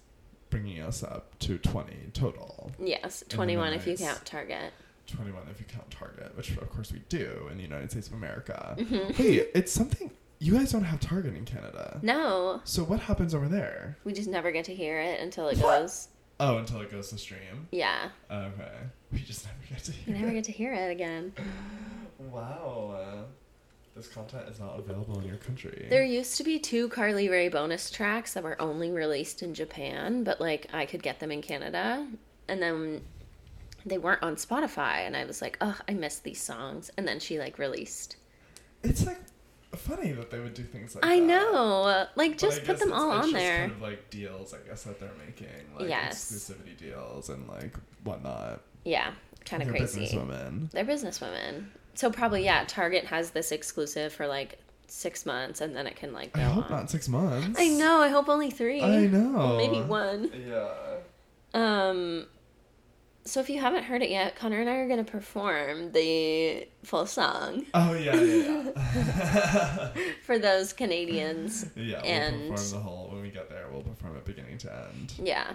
bringing 0.50 0.80
us 0.80 1.02
up 1.02 1.38
to 1.40 1.58
20 1.58 1.94
total. 2.14 2.72
Yes, 2.78 3.22
21 3.28 3.74
if 3.74 3.86
you 3.86 3.96
count 3.96 4.24
Target. 4.24 4.72
21 5.08 5.42
if 5.50 5.60
you 5.60 5.66
count 5.66 5.90
Target, 5.90 6.34
which 6.36 6.50
of 6.56 6.70
course 6.70 6.90
we 6.92 7.00
do 7.10 7.48
in 7.50 7.58
the 7.58 7.62
United 7.62 7.90
States 7.90 8.06
of 8.08 8.14
America. 8.14 8.74
Mhm. 8.78 9.18
Wait, 9.18 9.48
it's 9.54 9.70
something 9.72 10.10
you 10.42 10.54
guys 10.54 10.72
don't 10.72 10.84
have 10.84 10.98
Target 11.00 11.34
in 11.36 11.44
Canada. 11.44 11.98
No, 12.02 12.60
So 12.64 12.82
what 12.84 13.00
happens 13.00 13.34
over 13.34 13.48
there? 13.48 13.96
we 14.04 14.12
just 14.12 14.28
never 14.28 14.50
get 14.50 14.64
to 14.66 14.74
hear 14.74 15.00
it 15.00 15.20
until 15.20 15.48
it 15.48 15.60
goes. 15.60 16.08
Oh, 16.40 16.58
until 16.58 16.80
it 16.80 16.90
goes 16.90 17.10
to 17.10 17.18
stream. 17.18 17.68
Yeah, 17.70 18.08
Okay, 18.30 18.72
we 19.12 19.18
just 19.20 19.44
never 19.46 19.58
get 19.68 19.84
to 19.84 19.92
you 19.92 19.98
hear. 20.06 20.14
never 20.16 20.30
it. 20.30 20.34
get 20.34 20.44
to 20.44 20.52
hear 20.52 20.72
it 20.74 20.90
again. 20.90 21.32
Wow, 22.30 22.94
uh, 22.96 23.22
this 23.96 24.06
content 24.08 24.48
is 24.48 24.60
not 24.60 24.78
available 24.78 25.18
in 25.18 25.26
your 25.26 25.36
country. 25.38 25.86
There 25.90 26.04
used 26.04 26.36
to 26.36 26.44
be 26.44 26.58
two 26.58 26.88
Carly 26.88 27.28
Rae 27.28 27.48
bonus 27.48 27.90
tracks 27.90 28.34
that 28.34 28.44
were 28.44 28.60
only 28.62 28.90
released 28.90 29.42
in 29.42 29.54
Japan, 29.54 30.22
but 30.24 30.40
like 30.40 30.68
I 30.72 30.86
could 30.86 31.02
get 31.02 31.18
them 31.20 31.30
in 31.32 31.42
Canada. 31.42 32.06
And 32.48 32.62
then 32.62 33.02
they 33.84 33.98
weren't 33.98 34.22
on 34.22 34.36
Spotify, 34.36 34.98
and 35.06 35.16
I 35.16 35.24
was 35.24 35.42
like, 35.42 35.58
oh, 35.60 35.76
I 35.88 35.94
miss 35.94 36.20
these 36.20 36.40
songs. 36.40 36.90
And 36.96 37.06
then 37.08 37.18
she 37.18 37.38
like 37.40 37.58
released. 37.58 38.16
It's 38.84 39.04
like 39.06 39.20
funny 39.76 40.12
that 40.12 40.30
they 40.30 40.38
would 40.40 40.54
do 40.54 40.62
things 40.64 40.94
like 40.94 41.04
I 41.04 41.20
that. 41.20 41.26
know, 41.26 42.06
like 42.16 42.38
just 42.38 42.64
put 42.64 42.78
them 42.78 42.92
all 42.92 43.10
on 43.10 43.32
there. 43.32 43.60
Kind 43.60 43.72
of 43.72 43.82
like 43.82 44.10
deals, 44.10 44.54
I 44.54 44.58
guess, 44.68 44.82
that 44.84 45.00
they're 45.00 45.10
making, 45.26 45.46
like 45.78 45.88
Yes. 45.88 46.32
exclusivity 46.32 46.76
deals 46.76 47.28
and 47.30 47.46
like 47.48 47.74
whatnot. 48.04 48.62
Yeah, 48.84 49.12
kind 49.44 49.62
of 49.62 49.68
They're 49.68 49.78
crazy. 49.78 50.06
businesswomen. 50.06 50.70
They're 50.72 50.84
businesswomen. 50.84 51.66
So 51.94 52.10
probably 52.10 52.44
yeah, 52.44 52.64
Target 52.66 53.04
has 53.06 53.30
this 53.30 53.52
exclusive 53.52 54.12
for 54.12 54.26
like 54.26 54.58
six 54.88 55.24
months, 55.24 55.60
and 55.60 55.74
then 55.74 55.86
it 55.86 55.96
can 55.96 56.12
like 56.12 56.36
I 56.36 56.42
hope 56.42 56.66
on. 56.70 56.70
not 56.70 56.90
six 56.90 57.08
months. 57.08 57.58
I 57.60 57.68
know. 57.68 58.00
I 58.00 58.08
hope 58.08 58.28
only 58.28 58.50
three. 58.50 58.82
I 58.82 59.06
know. 59.06 59.56
Maybe 59.56 59.80
one. 59.80 60.30
Yeah. 60.48 60.68
Um. 61.54 62.26
So 63.24 63.40
if 63.40 63.48
you 63.48 63.60
haven't 63.60 63.84
heard 63.84 64.02
it 64.02 64.10
yet, 64.10 64.34
Connor 64.34 64.60
and 64.60 64.68
I 64.68 64.76
are 64.76 64.88
gonna 64.88 65.04
perform 65.04 65.92
the 65.92 66.66
full 66.82 67.06
song 67.06 67.64
Oh 67.72 67.94
yeah, 67.94 68.16
yeah, 68.16 68.70
yeah. 68.94 69.88
for 70.24 70.38
those 70.38 70.72
Canadians. 70.72 71.66
yeah, 71.76 72.02
we'll 72.02 72.50
perform 72.50 72.70
the 72.70 72.78
whole. 72.80 73.08
When 73.12 73.22
we 73.22 73.30
get 73.30 73.48
there, 73.48 73.66
we'll 73.70 73.82
perform 73.82 74.16
it 74.16 74.24
beginning 74.24 74.58
to 74.58 74.86
end. 74.88 75.14
Yeah. 75.22 75.52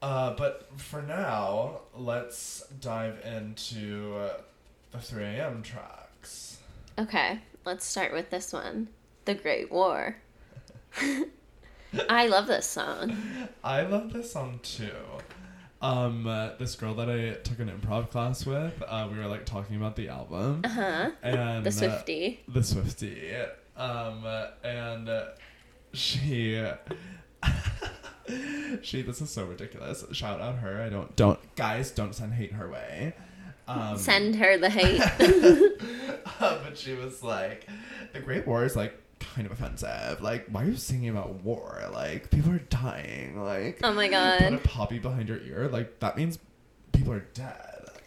Uh, 0.00 0.34
but 0.34 0.68
for 0.76 1.02
now, 1.02 1.80
let's 1.94 2.64
dive 2.80 3.20
into 3.24 4.16
uh, 4.16 4.40
the 4.92 4.98
3 4.98 5.24
a.m. 5.24 5.62
tracks. 5.62 6.58
Okay. 6.98 7.40
Let's 7.66 7.84
start 7.84 8.12
with 8.12 8.30
this 8.30 8.52
one, 8.52 8.88
"The 9.24 9.34
Great 9.34 9.70
War." 9.70 10.16
I 12.08 12.26
love 12.28 12.46
this 12.46 12.66
song. 12.66 13.16
I 13.64 13.82
love 13.82 14.12
this 14.12 14.32
song 14.32 14.60
too. 14.62 14.90
Um, 15.82 16.26
uh, 16.26 16.50
this 16.58 16.76
girl 16.76 16.94
that 16.94 17.08
I 17.08 17.34
took 17.42 17.58
an 17.58 17.70
improv 17.70 18.10
class 18.10 18.44
with, 18.44 18.82
uh, 18.86 19.08
we 19.10 19.18
were 19.18 19.26
like 19.26 19.46
talking 19.46 19.76
about 19.76 19.96
the 19.96 20.08
album 20.08 20.60
Uh 20.64 20.68
huh. 20.68 21.10
and 21.22 21.64
The 21.64 21.70
uh, 21.70 21.72
Swiftie. 21.72 22.38
the 22.48 22.60
Swiftie, 22.60 23.48
um, 23.76 24.22
uh, 24.26 24.48
and 24.62 25.08
uh, 25.08 25.24
she, 25.94 26.62
she. 28.82 29.02
This 29.02 29.20
is 29.20 29.30
so 29.30 29.44
ridiculous. 29.46 30.04
Shout 30.12 30.40
out 30.40 30.56
her. 30.58 30.82
I 30.82 30.88
don't 30.90 31.14
don't 31.16 31.38
guys 31.56 31.90
don't 31.90 32.14
send 32.14 32.34
hate 32.34 32.52
her 32.52 32.68
way. 32.70 33.14
Um, 33.66 33.96
Send 33.96 34.34
her 34.36 34.58
the 34.58 34.68
hate. 34.68 35.00
but 36.40 36.76
she 36.76 36.92
was 36.92 37.22
like, 37.22 37.66
the 38.12 38.18
Great 38.20 38.46
War 38.46 38.64
is 38.64 38.74
like 38.74 39.00
kind 39.20 39.46
of 39.46 39.52
offensive. 39.52 40.20
Like, 40.20 40.46
why 40.48 40.62
are 40.62 40.66
you 40.66 40.76
singing 40.76 41.10
about 41.10 41.42
war? 41.44 41.80
Like, 41.92 42.30
people 42.30 42.52
are 42.52 42.58
dying. 42.58 43.42
Like, 43.42 43.78
Oh 43.84 43.92
my 43.92 44.08
god, 44.08 44.38
put 44.40 44.52
a 44.54 44.58
poppy 44.58 44.98
behind 44.98 45.28
your 45.28 45.38
ear. 45.42 45.68
Like, 45.68 46.00
that 46.00 46.16
means 46.16 46.38
people 46.92 47.12
are 47.12 47.26
dead. 47.34 47.56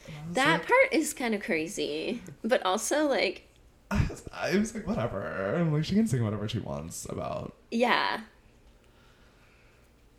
And 0.07 0.15
I 0.15 0.27
was 0.27 0.35
That 0.35 0.51
like- 0.59 0.67
part 0.67 0.87
is 0.91 1.13
kind 1.13 1.33
of 1.35 1.41
crazy, 1.41 2.21
but 2.43 2.65
also 2.65 3.07
like, 3.07 3.47
I 3.91 4.05
was, 4.09 4.23
I 4.33 4.57
was 4.57 4.73
like, 4.75 4.85
whatever. 4.87 5.55
I'm 5.55 5.71
like, 5.71 5.85
she 5.85 5.95
can 5.95 6.07
sing 6.07 6.23
whatever 6.23 6.47
she 6.49 6.59
wants 6.59 7.05
about. 7.09 7.53
yeah, 7.71 8.21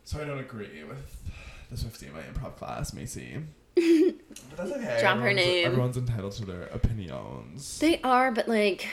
So 0.03 0.21
I 0.21 0.25
don't 0.25 0.39
agree 0.39 0.83
with 0.83 1.31
the 1.69 1.75
Swiftie 1.75 2.07
in 2.07 2.13
my 2.13 2.21
improv 2.21 2.55
class, 2.57 2.93
Macy. 2.93 3.37
but 3.75 4.57
that's 4.57 4.71
okay. 4.71 4.97
Drop 5.01 5.17
her 5.19 5.33
name. 5.33 5.65
Everyone's 5.65 5.97
entitled 5.97 6.31
to 6.33 6.45
their 6.45 6.63
opinions. 6.67 7.79
they 7.79 7.99
are, 8.01 8.31
but 8.31 8.47
like, 8.47 8.87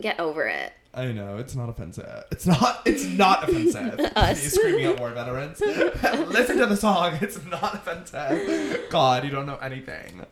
get 0.00 0.18
over 0.20 0.46
it. 0.46 0.72
I 0.92 1.12
know 1.12 1.38
it's 1.38 1.54
not 1.54 1.68
offensive. 1.68 2.24
It's 2.32 2.46
not. 2.46 2.82
It's 2.84 3.04
not 3.04 3.48
offensive. 3.48 4.00
Us. 4.16 4.42
You 4.42 4.50
screaming 4.50 4.86
at 4.86 4.98
war 4.98 5.10
veterans. 5.10 5.60
Listen 6.28 6.58
to 6.58 6.66
the 6.66 6.76
song. 6.76 7.18
It's 7.20 7.44
not 7.44 7.74
offensive. 7.74 8.90
God, 8.90 9.24
you 9.24 9.30
don't 9.30 9.46
know 9.46 9.58
anything. 9.58 10.26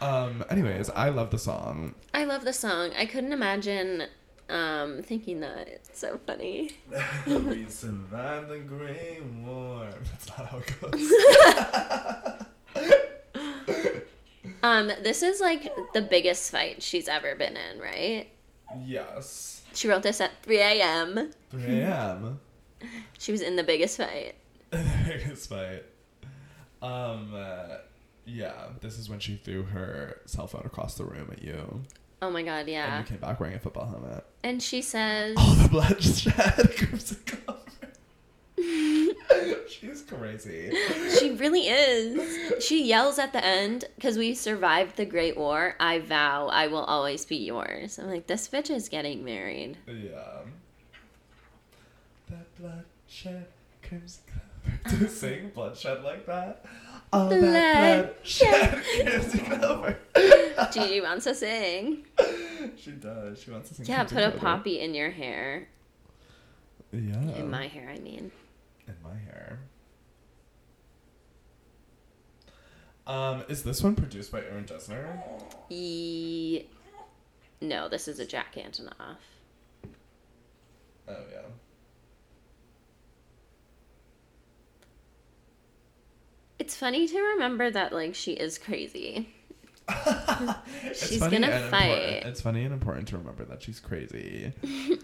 Um. 0.00 0.44
Anyways, 0.50 0.90
I 0.90 1.08
love 1.08 1.30
the 1.30 1.38
song. 1.38 1.94
I 2.12 2.24
love 2.24 2.44
the 2.44 2.52
song. 2.52 2.90
I 2.98 3.06
couldn't 3.06 3.32
imagine 3.32 4.04
um, 4.50 5.02
thinking 5.02 5.40
that. 5.40 5.68
It's 5.68 5.98
so 5.98 6.20
funny. 6.26 6.72
we 7.26 7.64
survived 7.66 8.48
the 8.48 8.58
Great 8.58 9.22
War. 9.44 9.88
That's 10.10 10.28
not 10.28 10.46
how 10.48 10.58
it 10.58 10.80
goes. 10.80 11.12
Um, 14.62 14.88
this 15.02 15.22
is 15.22 15.40
like 15.40 15.72
the 15.94 16.02
biggest 16.02 16.50
fight 16.50 16.82
she's 16.82 17.08
ever 17.08 17.34
been 17.34 17.56
in, 17.56 17.80
right? 17.80 18.28
Yes. 18.84 19.62
She 19.74 19.88
wrote 19.88 20.02
this 20.02 20.20
at 20.20 20.42
3 20.42 20.58
a.m. 20.58 21.30
3 21.50 21.62
a.m. 21.62 22.40
She 23.18 23.30
was 23.30 23.42
in 23.42 23.56
the 23.56 23.62
biggest 23.62 23.98
fight. 23.98 24.36
the 24.70 24.82
biggest 25.06 25.50
fight. 25.50 25.84
Um, 26.80 27.34
uh, 27.34 27.76
yeah, 28.24 28.68
this 28.80 28.98
is 28.98 29.10
when 29.10 29.18
she 29.18 29.36
threw 29.36 29.64
her 29.64 30.20
cell 30.24 30.46
phone 30.46 30.62
across 30.64 30.94
the 30.94 31.04
room 31.04 31.28
at 31.30 31.42
you. 31.42 31.82
Oh 32.22 32.30
my 32.30 32.42
god, 32.42 32.68
yeah. 32.68 32.96
And 32.96 33.06
you 33.06 33.10
came 33.10 33.20
back 33.20 33.40
wearing 33.40 33.54
a 33.56 33.58
football 33.58 33.86
helmet. 33.86 34.24
And 34.42 34.62
she 34.62 34.80
says, 34.82 35.36
All 35.38 35.54
the 35.54 35.68
bloodshed 35.68 36.76
crimson 36.76 37.18
color. 37.26 37.59
She's 39.68 40.02
crazy. 40.02 40.72
she 41.18 41.32
really 41.32 41.68
is. 41.68 42.64
She 42.64 42.84
yells 42.84 43.18
at 43.18 43.32
the 43.32 43.44
end 43.44 43.84
because 43.96 44.18
we 44.18 44.34
survived 44.34 44.96
the 44.96 45.04
Great 45.04 45.36
War. 45.36 45.76
I 45.80 46.00
vow 46.00 46.48
I 46.48 46.66
will 46.66 46.84
always 46.84 47.24
be 47.24 47.36
yours. 47.36 47.98
I'm 47.98 48.08
like, 48.08 48.26
this 48.26 48.48
bitch 48.48 48.70
is 48.70 48.88
getting 48.88 49.24
married. 49.24 49.78
Yeah. 49.86 50.40
That 52.28 52.56
bloodshed 52.58 53.46
color. 53.82 54.00
To 54.88 55.08
sing 55.08 55.50
bloodshed 55.54 56.02
like 56.04 56.26
that. 56.26 56.64
All 57.12 57.28
that 57.30 58.14
bloodshed 58.22 58.82
crimson 58.84 59.40
color. 59.58 59.98
Gigi 60.72 61.00
wants 61.00 61.24
to 61.24 61.34
sing. 61.34 62.04
She 62.76 62.92
does. 62.92 63.40
She 63.40 63.50
wants 63.50 63.70
to 63.70 63.74
sing. 63.76 63.86
Yeah, 63.86 64.04
put 64.04 64.22
a 64.22 64.30
poppy 64.30 64.80
in 64.80 64.94
your 64.94 65.10
hair. 65.10 65.68
Yeah. 66.92 67.36
In 67.36 67.50
my 67.50 67.66
hair, 67.68 67.88
I 67.88 67.98
mean. 67.98 68.30
In 68.96 69.02
my 69.02 69.18
hair. 69.18 69.60
Um, 73.06 73.44
is 73.48 73.62
this 73.62 73.82
one 73.82 73.96
produced 73.96 74.30
by 74.30 74.40
Aaron 74.40 74.64
Dessner? 74.64 75.20
E- 75.68 76.64
no, 77.60 77.88
this 77.88 78.06
is 78.08 78.20
a 78.20 78.26
Jack 78.26 78.54
Antonoff. 78.54 79.16
Oh 81.08 81.16
yeah. 81.32 81.40
It's 86.58 86.76
funny 86.76 87.08
to 87.08 87.18
remember 87.20 87.70
that 87.70 87.92
like 87.92 88.14
she 88.14 88.32
is 88.32 88.58
crazy. 88.58 89.28
She's 90.94 91.18
gonna 91.18 91.68
fight. 91.68 92.22
It's 92.24 92.40
funny 92.40 92.64
and 92.64 92.72
important 92.72 93.08
to 93.08 93.18
remember 93.18 93.44
that 93.46 93.60
she's 93.62 93.80
crazy. 93.80 94.52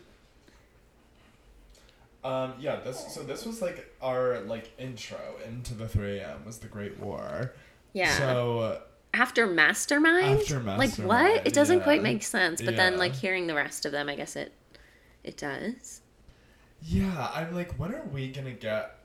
um, 2.26 2.54
yeah, 2.58 2.76
this 2.80 3.14
so 3.14 3.22
this 3.22 3.46
was 3.46 3.62
like 3.62 3.94
our 4.02 4.40
like 4.40 4.70
intro 4.78 5.18
into 5.46 5.74
the 5.74 5.86
3 5.88 6.18
a.m. 6.18 6.44
was 6.44 6.58
the 6.58 6.68
Great 6.68 6.98
War. 6.98 7.54
Yeah. 7.92 8.16
So 8.18 8.80
after 9.14 9.46
Mastermind? 9.46 10.40
After 10.40 10.60
Mastermind. 10.60 10.78
like 10.78 10.98
what? 10.98 11.46
It 11.46 11.54
doesn't 11.54 11.80
quite 11.82 12.02
make 12.02 12.22
sense. 12.22 12.60
But 12.60 12.76
then 12.76 12.98
like 12.98 13.14
hearing 13.14 13.46
the 13.46 13.54
rest 13.54 13.86
of 13.86 13.92
them, 13.92 14.08
I 14.08 14.16
guess 14.16 14.36
it 14.36 14.52
it 15.24 15.36
does. 15.36 16.02
yeah, 16.82 17.30
I'm 17.34 17.54
like, 17.54 17.72
when 17.78 17.94
are 17.94 18.04
we 18.12 18.28
gonna 18.28 18.52
get? 18.52 18.98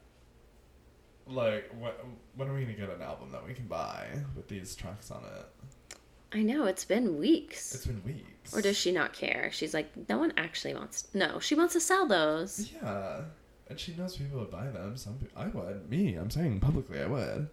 Like, 1.27 1.71
what? 1.79 2.03
When 2.35 2.49
are 2.49 2.53
we 2.53 2.61
gonna 2.61 2.73
get 2.73 2.89
an 2.89 3.01
album 3.01 3.31
that 3.31 3.45
we 3.47 3.53
can 3.53 3.67
buy 3.67 4.07
with 4.35 4.47
these 4.47 4.75
tracks 4.75 5.11
on 5.11 5.23
it? 5.23 5.45
I 6.33 6.41
know 6.43 6.65
it's 6.65 6.85
been 6.85 7.17
weeks. 7.17 7.75
It's 7.75 7.85
been 7.85 8.01
weeks. 8.05 8.55
or 8.55 8.61
does 8.61 8.77
she 8.77 8.91
not 8.91 9.13
care? 9.13 9.50
She's 9.51 9.73
like, 9.73 9.91
no 10.09 10.17
one 10.17 10.33
actually 10.38 10.73
wants. 10.73 11.07
No, 11.13 11.39
she 11.39 11.55
wants 11.55 11.73
to 11.73 11.79
sell 11.81 12.07
those. 12.07 12.71
Yeah, 12.81 13.21
and 13.69 13.79
she 13.79 13.93
knows 13.95 14.15
people 14.17 14.39
would 14.39 14.51
buy 14.51 14.67
them. 14.67 14.95
Some 14.97 15.15
people, 15.15 15.41
I 15.41 15.47
would. 15.47 15.89
Me, 15.89 16.15
I'm 16.15 16.29
saying 16.29 16.59
publicly, 16.61 17.01
I 17.01 17.07
would. 17.07 17.50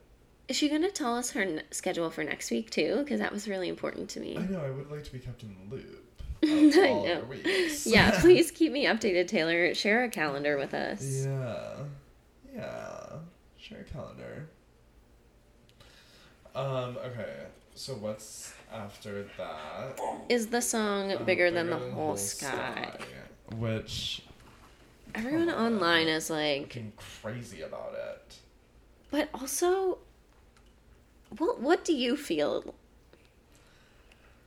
Is 0.46 0.56
she 0.56 0.68
gonna 0.68 0.90
tell 0.90 1.14
us 1.16 1.30
her 1.32 1.42
n- 1.42 1.62
schedule 1.72 2.08
for 2.08 2.24
next 2.24 2.50
week 2.50 2.70
too? 2.70 2.96
Because 2.98 3.20
that 3.20 3.32
was 3.32 3.46
really 3.48 3.68
important 3.68 4.08
to 4.10 4.20
me. 4.20 4.36
I 4.38 4.42
know. 4.46 4.60
I 4.60 4.70
would 4.70 4.90
like 4.90 5.04
to 5.04 5.12
be 5.12 5.18
kept 5.18 5.42
in 5.42 5.54
the 5.68 5.74
loop. 5.76 6.04
I 6.44 6.88
all 6.90 7.04
know. 7.04 7.06
your 7.06 7.24
weeks. 7.26 7.86
yeah, 7.86 8.12
please 8.20 8.50
keep 8.52 8.70
me 8.72 8.86
updated, 8.86 9.26
Taylor. 9.26 9.74
Share 9.74 10.04
a 10.04 10.08
calendar 10.08 10.56
with 10.56 10.72
us. 10.72 11.24
yeah. 11.26 11.74
Yeah. 12.54 13.06
Share 13.58 13.80
a 13.80 13.84
calendar. 13.92 14.48
Um. 16.54 16.96
Okay. 17.04 17.34
So 17.74 17.94
what's 17.94 18.54
after 18.72 19.24
that? 19.36 19.98
Is 20.28 20.48
the 20.48 20.60
song 20.60 21.12
Um, 21.12 21.24
bigger, 21.24 21.50
than 21.50 21.70
the 21.70 21.78
whole 21.78 22.16
sky? 22.16 22.92
Which 23.56 24.22
Everyone 25.14 25.48
on. 25.48 25.74
online 25.74 26.08
is 26.08 26.28
like, 26.30 26.76
crazy 27.22 27.62
about 27.62 27.94
it. 27.94 28.36
but 29.10 29.28
also, 29.34 29.98
what 31.38 31.60
what 31.60 31.84
do 31.84 31.94
you 31.94 32.16
feel? 32.16 32.74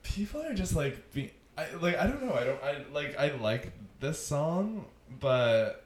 People 0.03 0.41
are 0.43 0.53
just 0.53 0.75
like 0.75 1.11
being. 1.13 1.31
I 1.57 1.73
like. 1.75 1.97
I 1.97 2.05
don't 2.07 2.23
know. 2.23 2.33
I 2.33 2.43
don't. 2.43 2.63
I 2.63 2.83
like. 2.93 3.17
I 3.17 3.31
like 3.37 3.71
this 3.99 4.23
song, 4.25 4.85
but 5.19 5.85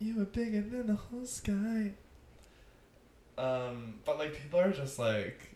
you 0.00 0.16
were 0.16 0.24
bigger 0.24 0.60
than 0.60 0.86
the 0.88 0.94
whole 0.94 1.24
sky. 1.24 1.92
Um, 3.36 3.94
but 4.04 4.18
like 4.18 4.34
people 4.34 4.58
are 4.60 4.72
just 4.72 4.98
like. 4.98 5.47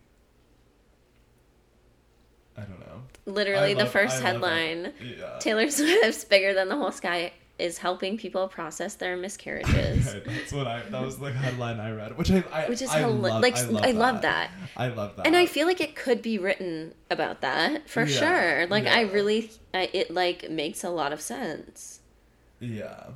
I 2.56 2.62
don't 2.62 2.80
know. 2.80 3.02
Literally, 3.26 3.70
I 3.70 3.74
the 3.74 3.80
love- 3.84 3.92
first 3.92 4.18
I 4.22 4.26
headline: 4.32 4.92
Yeah. 5.00 5.38
Taylor 5.38 5.70
Swift's 5.70 6.24
"Bigger 6.24 6.54
Than 6.54 6.68
the 6.68 6.76
Whole 6.76 6.92
Sky" 6.92 7.32
is 7.58 7.78
helping 7.78 8.16
people 8.18 8.48
process 8.48 8.94
their 8.96 9.16
miscarriages. 9.16 10.12
That's 10.26 10.52
what 10.52 10.66
I. 10.66 10.82
That 10.90 11.02
was 11.02 11.18
the 11.18 11.30
headline 11.32 11.78
I 11.78 11.92
read, 11.92 12.18
which 12.18 12.30
I. 12.30 12.42
I 12.52 12.68
Which 12.68 12.82
is 12.82 12.90
I 12.90 13.02
hila- 13.02 13.20
love, 13.20 13.42
like 13.42 13.56
I 13.56 13.62
love, 13.64 13.84
I 13.84 13.90
love 13.92 14.22
that. 14.22 14.50
I 14.76 14.88
love 14.88 15.16
that. 15.16 15.26
And 15.26 15.36
I 15.36 15.46
feel 15.46 15.66
like 15.66 15.80
it 15.80 15.94
could 15.94 16.20
be 16.22 16.38
written 16.38 16.94
about 17.10 17.40
that 17.42 17.88
for 17.88 18.04
Yeah, 18.04 18.18
sure. 18.18 18.66
Like 18.66 18.86
I 18.86 19.02
really, 19.02 19.50
I, 19.72 19.88
it 19.92 20.10
like 20.10 20.50
makes 20.50 20.82
a 20.82 20.90
lot 20.90 21.12
of 21.12 21.20
sense. 21.20 22.00
Yeah. 22.58 23.08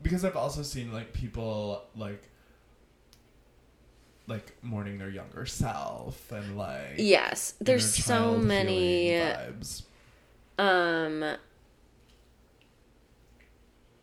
Because 0.00 0.24
I've 0.24 0.36
also 0.36 0.62
seen 0.62 0.92
like 0.92 1.12
people 1.12 1.84
like 1.96 2.30
like 4.28 4.52
mourning 4.62 4.98
their 4.98 5.08
younger 5.10 5.46
self 5.46 6.30
and 6.30 6.56
like 6.56 6.94
Yes, 6.98 7.54
there's 7.60 7.92
so 8.04 8.36
many. 8.36 9.08
vibes. 9.10 9.82
Um, 10.58 11.36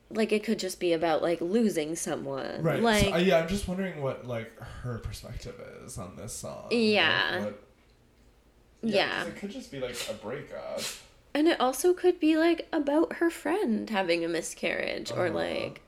like 0.10 0.32
it 0.32 0.44
could 0.44 0.60
just 0.60 0.80
be 0.80 0.94
about 0.94 1.22
like 1.22 1.42
losing 1.42 1.96
someone. 1.96 2.62
Right. 2.64 2.82
Like 2.82 3.06
so, 3.06 3.14
uh, 3.14 3.18
yeah, 3.18 3.38
I'm 3.40 3.48
just 3.48 3.68
wondering 3.68 4.02
what 4.02 4.26
like 4.28 4.58
her 4.60 4.98
perspective 5.00 5.56
is 5.86 5.98
on 5.98 6.16
this 6.16 6.34
song. 6.34 6.64
Like, 6.66 6.72
Yeah. 6.74 7.44
what- 7.46 7.62
Yeah. 8.82 9.20
'cause 9.20 9.28
It 9.28 9.36
could 9.38 9.52
just 9.52 9.72
be 9.72 9.80
like 9.80 9.96
a 10.10 10.14
breakup. 10.14 10.82
And 11.34 11.48
it 11.48 11.60
also 11.60 11.94
could 11.94 12.20
be 12.20 12.38
like 12.38 12.68
about 12.72 13.14
her 13.18 13.30
friend 13.30 13.90
having 13.90 14.24
a 14.24 14.28
miscarriage 14.30 15.12
or 15.12 15.26
Uh-huh. 15.28 15.36
like 15.36 15.82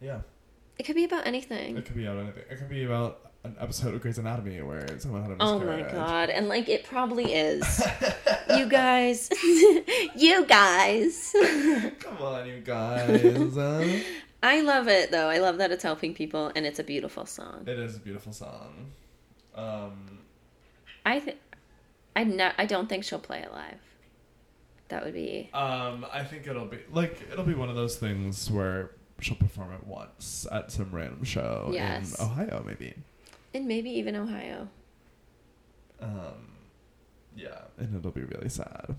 Yeah. 0.00 0.20
It 0.80 0.86
could 0.86 0.96
be 0.96 1.04
about 1.04 1.26
anything. 1.26 1.76
It 1.76 1.84
could 1.84 1.94
be 1.94 2.06
about 2.06 2.22
anything. 2.22 2.42
It 2.50 2.56
could 2.56 2.70
be 2.70 2.84
about 2.84 3.32
an 3.44 3.54
episode 3.60 3.92
of 3.94 4.00
Grey's 4.00 4.16
Anatomy 4.16 4.62
where 4.62 4.98
someone 4.98 5.20
had 5.20 5.32
a 5.32 5.36
Oh 5.38 5.58
my 5.58 5.82
god. 5.82 6.30
And 6.30 6.48
like 6.48 6.70
it 6.70 6.84
probably 6.84 7.34
is. 7.34 7.86
you 8.56 8.64
guys. 8.64 9.28
you 10.16 10.46
guys. 10.46 11.34
Come 12.00 12.16
on, 12.22 12.48
you 12.48 12.60
guys. 12.60 13.58
Uh, 13.58 14.00
I 14.42 14.62
love 14.62 14.88
it 14.88 15.10
though. 15.10 15.28
I 15.28 15.36
love 15.36 15.58
that 15.58 15.70
it's 15.70 15.82
helping 15.82 16.14
people 16.14 16.50
and 16.56 16.64
it's 16.64 16.78
a 16.78 16.84
beautiful 16.84 17.26
song. 17.26 17.64
it 17.66 17.78
is 17.78 17.96
a 17.96 18.00
beautiful 18.00 18.32
song. 18.32 18.92
Um, 19.54 20.20
I 21.04 21.20
think 21.20 21.36
I 22.16 22.52
I 22.56 22.64
don't 22.64 22.88
think 22.88 23.04
she'll 23.04 23.18
play 23.18 23.40
it 23.40 23.52
live. 23.52 23.80
That 24.88 25.04
would 25.04 25.12
be 25.12 25.50
Um, 25.52 26.06
I 26.10 26.24
think 26.24 26.46
it'll 26.46 26.64
be 26.64 26.78
like 26.90 27.20
it'll 27.30 27.44
be 27.44 27.52
one 27.52 27.68
of 27.68 27.76
those 27.76 27.96
things 27.96 28.50
where 28.50 28.92
she'll 29.22 29.36
perform 29.36 29.72
it 29.72 29.86
once 29.86 30.46
at 30.50 30.70
some 30.72 30.90
random 30.92 31.24
show 31.24 31.70
Yes. 31.72 32.18
in 32.18 32.24
Ohio, 32.24 32.62
maybe. 32.66 32.94
and 33.54 33.66
maybe 33.66 33.90
even 33.90 34.16
Ohio. 34.16 34.68
Um, 36.00 36.54
yeah, 37.36 37.62
and 37.78 37.94
it'll 37.96 38.10
be 38.10 38.22
really 38.22 38.48
sad. 38.48 38.94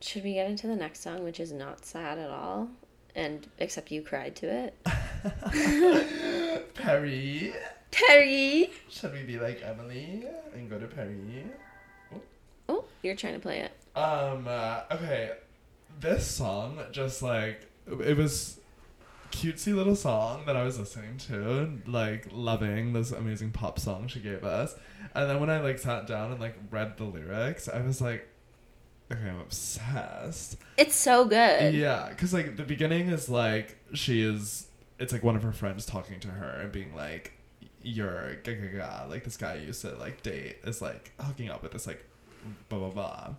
Should 0.00 0.24
we 0.24 0.34
get 0.34 0.50
into 0.50 0.66
the 0.66 0.76
next 0.76 1.00
song, 1.02 1.24
which 1.24 1.40
is 1.40 1.52
not 1.52 1.84
sad 1.86 2.18
at 2.18 2.28
all? 2.30 2.68
And 3.14 3.46
except 3.58 3.90
you 3.90 4.02
cried 4.02 4.36
to 4.36 4.46
it. 4.46 4.76
Paris, 6.74 7.54
Paris! 7.90 8.66
should 8.90 9.12
we 9.12 9.22
be 9.22 9.38
like 9.38 9.62
Emily 9.64 10.24
and 10.54 10.68
go 10.68 10.78
to 10.78 10.86
Paris? 10.86 11.16
Oh, 12.68 12.84
you're 13.02 13.14
trying 13.16 13.34
to 13.34 13.40
play 13.40 13.60
it. 13.60 13.72
Um, 13.96 14.46
uh, 14.48 14.80
okay, 14.90 15.30
this 16.00 16.26
song 16.26 16.78
just 16.92 17.22
like 17.22 17.66
it 17.86 18.16
was 18.16 18.58
cutesy 19.34 19.74
little 19.74 19.96
song 19.96 20.44
that 20.46 20.56
I 20.56 20.62
was 20.62 20.78
listening 20.78 21.18
to, 21.28 21.78
like 21.86 22.28
loving 22.30 22.92
this 22.92 23.10
amazing 23.10 23.50
pop 23.50 23.78
song 23.78 24.06
she 24.06 24.20
gave 24.20 24.44
us. 24.44 24.74
And 25.14 25.28
then 25.28 25.40
when 25.40 25.50
I 25.50 25.60
like 25.60 25.78
sat 25.78 26.06
down 26.06 26.32
and 26.32 26.40
like 26.40 26.56
read 26.70 26.96
the 26.96 27.04
lyrics, 27.04 27.68
I 27.68 27.80
was 27.82 28.00
like, 28.00 28.28
okay, 29.10 29.28
I'm 29.28 29.40
obsessed. 29.40 30.56
It's 30.76 30.94
so 30.94 31.24
good. 31.24 31.74
Yeah, 31.74 32.08
because 32.08 32.32
like 32.32 32.56
the 32.56 32.64
beginning 32.64 33.08
is 33.08 33.28
like 33.28 33.76
she 33.92 34.22
is. 34.22 34.68
It's 34.98 35.12
like 35.12 35.24
one 35.24 35.36
of 35.36 35.42
her 35.42 35.52
friends 35.52 35.84
talking 35.84 36.20
to 36.20 36.28
her 36.28 36.60
and 36.62 36.72
being 36.72 36.94
like, 36.94 37.32
"You're 37.82 38.36
ga 38.44 38.54
ga 38.54 38.78
ga." 38.78 39.06
Like 39.08 39.24
this 39.24 39.36
guy 39.36 39.56
used 39.56 39.82
to 39.82 39.94
like 39.96 40.22
date 40.22 40.58
is 40.64 40.80
like 40.80 41.12
hooking 41.20 41.50
up 41.50 41.62
with 41.62 41.72
this 41.72 41.86
like 41.86 42.04
blah 42.68 42.78
blah 42.78 42.90
blah, 42.90 43.34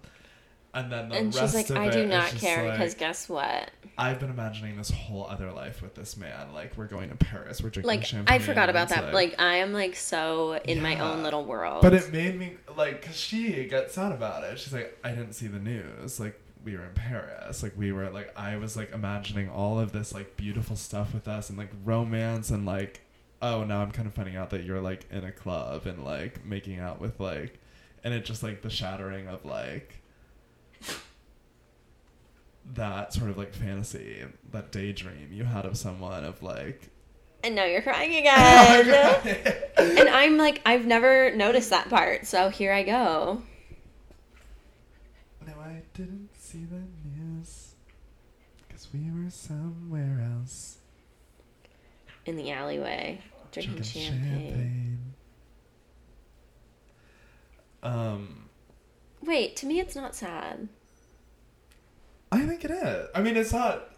And 0.75 0.91
then 0.91 1.07
the 1.07 1.15
and 1.15 1.33
she's 1.33 1.55
like, 1.55 1.69
of 1.69 1.77
I 1.77 1.89
do 1.89 2.05
not 2.05 2.27
care 2.31 2.69
because 2.69 2.91
like, 2.91 2.99
guess 2.99 3.29
what? 3.29 3.71
I've 3.97 4.19
been 4.19 4.29
imagining 4.29 4.75
this 4.75 4.91
whole 4.91 5.25
other 5.25 5.49
life 5.53 5.81
with 5.81 5.95
this 5.95 6.17
man. 6.17 6.51
Like 6.53 6.77
we're 6.77 6.87
going 6.87 7.09
to 7.09 7.15
Paris, 7.15 7.63
we're 7.63 7.69
drinking 7.69 7.87
Like 7.87 8.05
champagne. 8.05 8.35
I 8.35 8.39
forgot 8.43 8.69
about 8.69 8.89
that. 8.89 9.13
Like, 9.13 9.39
I 9.39 9.55
am 9.57 9.71
like 9.71 9.95
so 9.95 10.59
in 10.65 10.81
my 10.81 10.99
own 10.99 11.23
little 11.23 11.45
world. 11.45 11.81
But 11.81 11.93
it 11.93 12.11
made 12.11 12.37
me 12.37 12.57
like, 12.75 13.03
cause 13.03 13.15
she 13.15 13.63
gets 13.65 13.93
sad 13.93 14.11
about 14.11 14.43
it. 14.43 14.59
She's 14.59 14.73
like, 14.73 14.99
I 15.01 15.11
didn't 15.11 15.31
see 15.33 15.47
the 15.47 15.59
news. 15.59 16.19
Like 16.19 16.37
we 16.65 16.75
were 16.75 16.83
in 16.83 16.93
Paris. 16.93 17.63
Like 17.63 17.77
we 17.77 17.93
were 17.93 18.09
like, 18.09 18.37
I 18.37 18.57
was 18.57 18.75
like 18.75 18.91
imagining 18.91 19.49
all 19.49 19.79
of 19.79 19.93
this 19.93 20.13
like 20.13 20.35
beautiful 20.35 20.75
stuff 20.75 21.13
with 21.13 21.29
us 21.29 21.49
and 21.49 21.57
like 21.57 21.71
romance 21.85 22.49
and 22.49 22.65
like, 22.65 22.99
oh, 23.41 23.63
now 23.63 23.81
I'm 23.81 23.91
kind 23.91 24.09
of 24.09 24.13
finding 24.13 24.35
out 24.35 24.49
that 24.49 24.63
you're 24.65 24.81
like 24.81 25.05
in 25.09 25.23
a 25.23 25.31
club 25.31 25.85
and 25.85 26.03
like 26.03 26.45
making 26.45 26.79
out 26.79 26.99
with 26.99 27.17
like, 27.17 27.59
and 28.03 28.13
it 28.13 28.25
just 28.25 28.43
like 28.43 28.61
the 28.61 28.69
shattering 28.69 29.29
of 29.29 29.45
like 29.45 30.01
that 32.73 33.13
sort 33.13 33.29
of 33.29 33.37
like 33.37 33.53
fantasy, 33.53 34.23
that 34.51 34.71
daydream 34.71 35.29
you 35.31 35.43
had 35.43 35.65
of 35.65 35.77
someone 35.77 36.23
of 36.25 36.41
like. 36.43 36.89
and 37.43 37.55
now 37.55 37.65
you're 37.65 37.81
crying 37.81 38.15
again. 38.17 39.37
and 39.77 40.09
I'm 40.09 40.37
like, 40.37 40.61
I've 40.65 40.85
never 40.85 41.31
noticed 41.35 41.69
that 41.69 41.89
part, 41.89 42.25
so 42.25 42.49
here 42.49 42.73
I 42.73 42.83
go. 42.83 43.41
No, 45.45 45.53
I 45.61 45.83
didn't 45.93 46.29
see 46.39 46.65
the 46.65 46.81
news. 47.17 47.75
Because 48.67 48.87
we 48.91 49.11
were 49.11 49.29
somewhere 49.29 50.27
else. 50.39 50.77
In 52.25 52.35
the 52.35 52.49
alleyway, 52.51 53.21
drinking, 53.51 53.75
drinking 53.75 54.01
champagne. 54.01 55.13
Um, 57.83 58.49
Wait, 59.21 59.55
to 59.57 59.67
me 59.67 59.79
it's 59.79 59.95
not 59.95 60.15
sad. 60.15 60.67
I 62.35 62.45
think 62.45 62.65
it 62.65 62.71
is. 62.71 63.07
I 63.15 63.21
mean, 63.21 63.37
it's 63.37 63.53
not. 63.53 63.89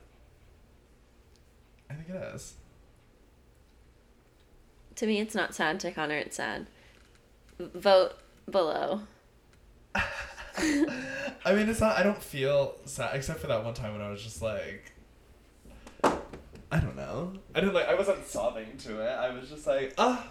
I 1.89 1.93
think 1.95 2.09
it 2.09 2.35
is. 2.35 2.53
To 4.97 5.07
me 5.07 5.19
it's 5.19 5.35
not 5.35 5.55
sad. 5.55 5.79
To 5.81 5.91
Connor 5.91 6.17
it's 6.17 6.37
sad. 6.37 6.67
Vote 7.59 8.13
below. 8.49 9.01
I 9.95 11.53
mean, 11.53 11.69
it's 11.69 11.79
not. 11.79 11.97
I 11.97 12.03
don't 12.03 12.21
feel 12.21 12.75
sad 12.85 13.15
except 13.15 13.39
for 13.39 13.47
that 13.47 13.63
one 13.63 13.73
time 13.73 13.93
when 13.93 14.01
I 14.01 14.09
was 14.09 14.23
just 14.23 14.41
like. 14.41 14.93
I 16.03 16.79
don't 16.79 16.95
know. 16.95 17.33
I 17.55 17.59
didn't 17.59 17.73
like. 17.73 17.87
I 17.87 17.95
wasn't 17.95 18.25
sobbing 18.27 18.77
to 18.79 19.01
it. 19.01 19.09
I 19.09 19.29
was 19.33 19.49
just 19.49 19.65
like, 19.65 19.93
ah, 19.97 20.27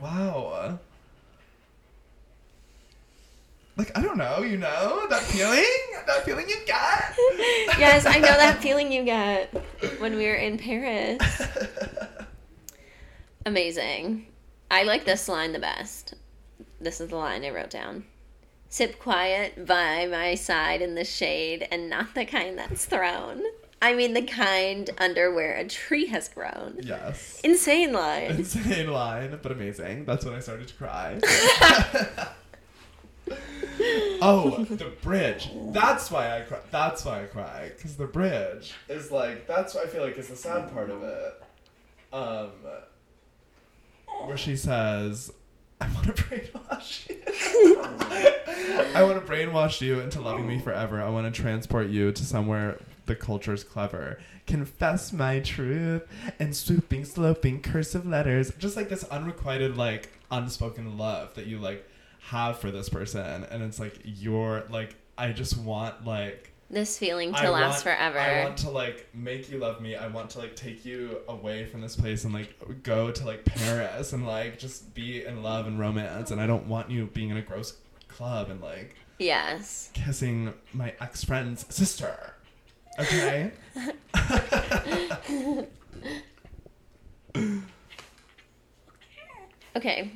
wow. 0.00 0.78
Like 3.76 3.96
I 3.96 4.02
don't 4.02 4.18
know. 4.18 4.42
You 4.42 4.58
know 4.58 5.06
that 5.08 5.22
feeling. 5.22 5.64
That 6.06 6.24
feeling 6.24 6.46
you 6.48 6.56
got. 6.66 6.79
Yes, 7.80 8.06
I 8.06 8.16
know 8.18 8.28
that 8.28 8.58
feeling 8.62 8.92
you 8.92 9.04
get 9.04 9.52
when 9.98 10.16
we 10.16 10.26
were 10.26 10.34
in 10.34 10.58
Paris. 10.58 11.20
Amazing. 13.46 14.26
I 14.70 14.82
like 14.84 15.04
this 15.04 15.28
line 15.28 15.52
the 15.52 15.58
best. 15.58 16.14
This 16.80 17.00
is 17.00 17.08
the 17.10 17.16
line 17.16 17.44
I 17.44 17.50
wrote 17.50 17.70
down. 17.70 18.04
Sip 18.68 18.98
quiet 19.00 19.66
by 19.66 20.06
my 20.06 20.34
side 20.36 20.80
in 20.80 20.94
the 20.94 21.04
shade, 21.04 21.66
and 21.72 21.90
not 21.90 22.14
the 22.14 22.24
kind 22.24 22.56
that's 22.56 22.84
thrown. 22.84 23.42
I 23.82 23.94
mean 23.94 24.12
the 24.12 24.22
kind 24.22 24.88
under 24.98 25.32
where 25.34 25.56
a 25.56 25.66
tree 25.66 26.06
has 26.06 26.28
grown. 26.28 26.78
yes. 26.82 27.40
Insane 27.42 27.92
line. 27.92 28.30
Insane 28.32 28.88
line, 28.92 29.38
but 29.42 29.50
amazing. 29.50 30.04
That's 30.04 30.24
when 30.24 30.34
I 30.34 30.40
started 30.40 30.68
to 30.68 30.74
cry. 30.74 31.18
oh, 34.22 34.64
the 34.68 34.92
bridge. 35.02 35.50
That's 35.68 36.10
why 36.10 36.38
I 36.38 36.42
cry. 36.42 36.58
That's 36.70 37.04
why 37.04 37.22
I 37.22 37.26
cry. 37.26 37.70
Because 37.76 37.96
the 37.96 38.06
bridge 38.06 38.74
is 38.88 39.10
like, 39.10 39.46
that's 39.46 39.74
what 39.74 39.86
I 39.86 39.88
feel 39.88 40.02
like 40.02 40.18
is 40.18 40.28
the 40.28 40.36
sad 40.36 40.72
part 40.72 40.90
of 40.90 41.02
it. 41.02 41.42
Um, 42.12 42.50
where 44.24 44.36
she 44.36 44.56
says, 44.56 45.32
I 45.80 45.88
want 45.94 46.06
to 46.06 46.12
brainwash 46.22 47.08
you. 47.08 47.80
I 48.94 49.02
want 49.02 49.24
to 49.24 49.32
brainwash 49.32 49.80
you 49.80 50.00
into 50.00 50.20
loving 50.20 50.46
me 50.46 50.58
forever. 50.58 51.00
I 51.00 51.08
want 51.08 51.32
to 51.32 51.42
transport 51.42 51.88
you 51.88 52.12
to 52.12 52.24
somewhere 52.24 52.80
the 53.06 53.14
culture's 53.14 53.64
clever. 53.64 54.18
Confess 54.46 55.12
my 55.12 55.40
truth 55.40 56.06
and 56.38 56.54
swooping, 56.54 57.04
sloping, 57.04 57.62
cursive 57.62 58.06
letters. 58.06 58.52
Just 58.58 58.76
like 58.76 58.88
this 58.88 59.04
unrequited, 59.04 59.76
like, 59.76 60.10
unspoken 60.30 60.98
love 60.98 61.34
that 61.34 61.46
you, 61.46 61.58
like, 61.58 61.86
have 62.30 62.58
for 62.58 62.70
this 62.70 62.88
person. 62.88 63.44
And 63.50 63.62
it's 63.62 63.78
like, 63.80 63.98
you're, 64.04 64.64
like, 64.70 64.94
I 65.18 65.32
just 65.32 65.58
want, 65.58 66.06
like, 66.06 66.52
This 66.70 66.96
feeling 66.96 67.32
to 67.34 67.40
I 67.40 67.48
last 67.48 67.72
want- 67.72 67.96
forever. 67.98 68.18
I 68.18 68.44
want 68.44 68.56
to 68.58 68.70
like 68.70 69.08
make 69.12 69.50
you 69.50 69.58
love 69.58 69.80
me. 69.80 69.96
I 69.96 70.06
want 70.06 70.30
to 70.30 70.38
like 70.38 70.54
take 70.54 70.84
you 70.84 71.18
away 71.26 71.66
from 71.66 71.80
this 71.80 71.96
place 71.96 72.22
and 72.24 72.32
like 72.32 72.54
go 72.84 73.10
to 73.10 73.26
like 73.26 73.44
Paris 73.44 74.12
and 74.12 74.24
like 74.24 74.56
just 74.56 74.94
be 74.94 75.24
in 75.24 75.42
love 75.42 75.66
and 75.66 75.80
romance. 75.80 76.30
And 76.30 76.40
I 76.40 76.46
don't 76.46 76.68
want 76.68 76.88
you 76.88 77.06
being 77.06 77.30
in 77.30 77.36
a 77.38 77.42
gross 77.42 77.76
club 78.06 78.50
and 78.50 78.60
like 78.60 78.94
yes. 79.18 79.90
kissing 79.94 80.54
my 80.72 80.94
ex 81.00 81.24
friend's 81.24 81.66
sister. 81.74 82.34
Okay. 83.00 83.50
Okay. 89.76 90.10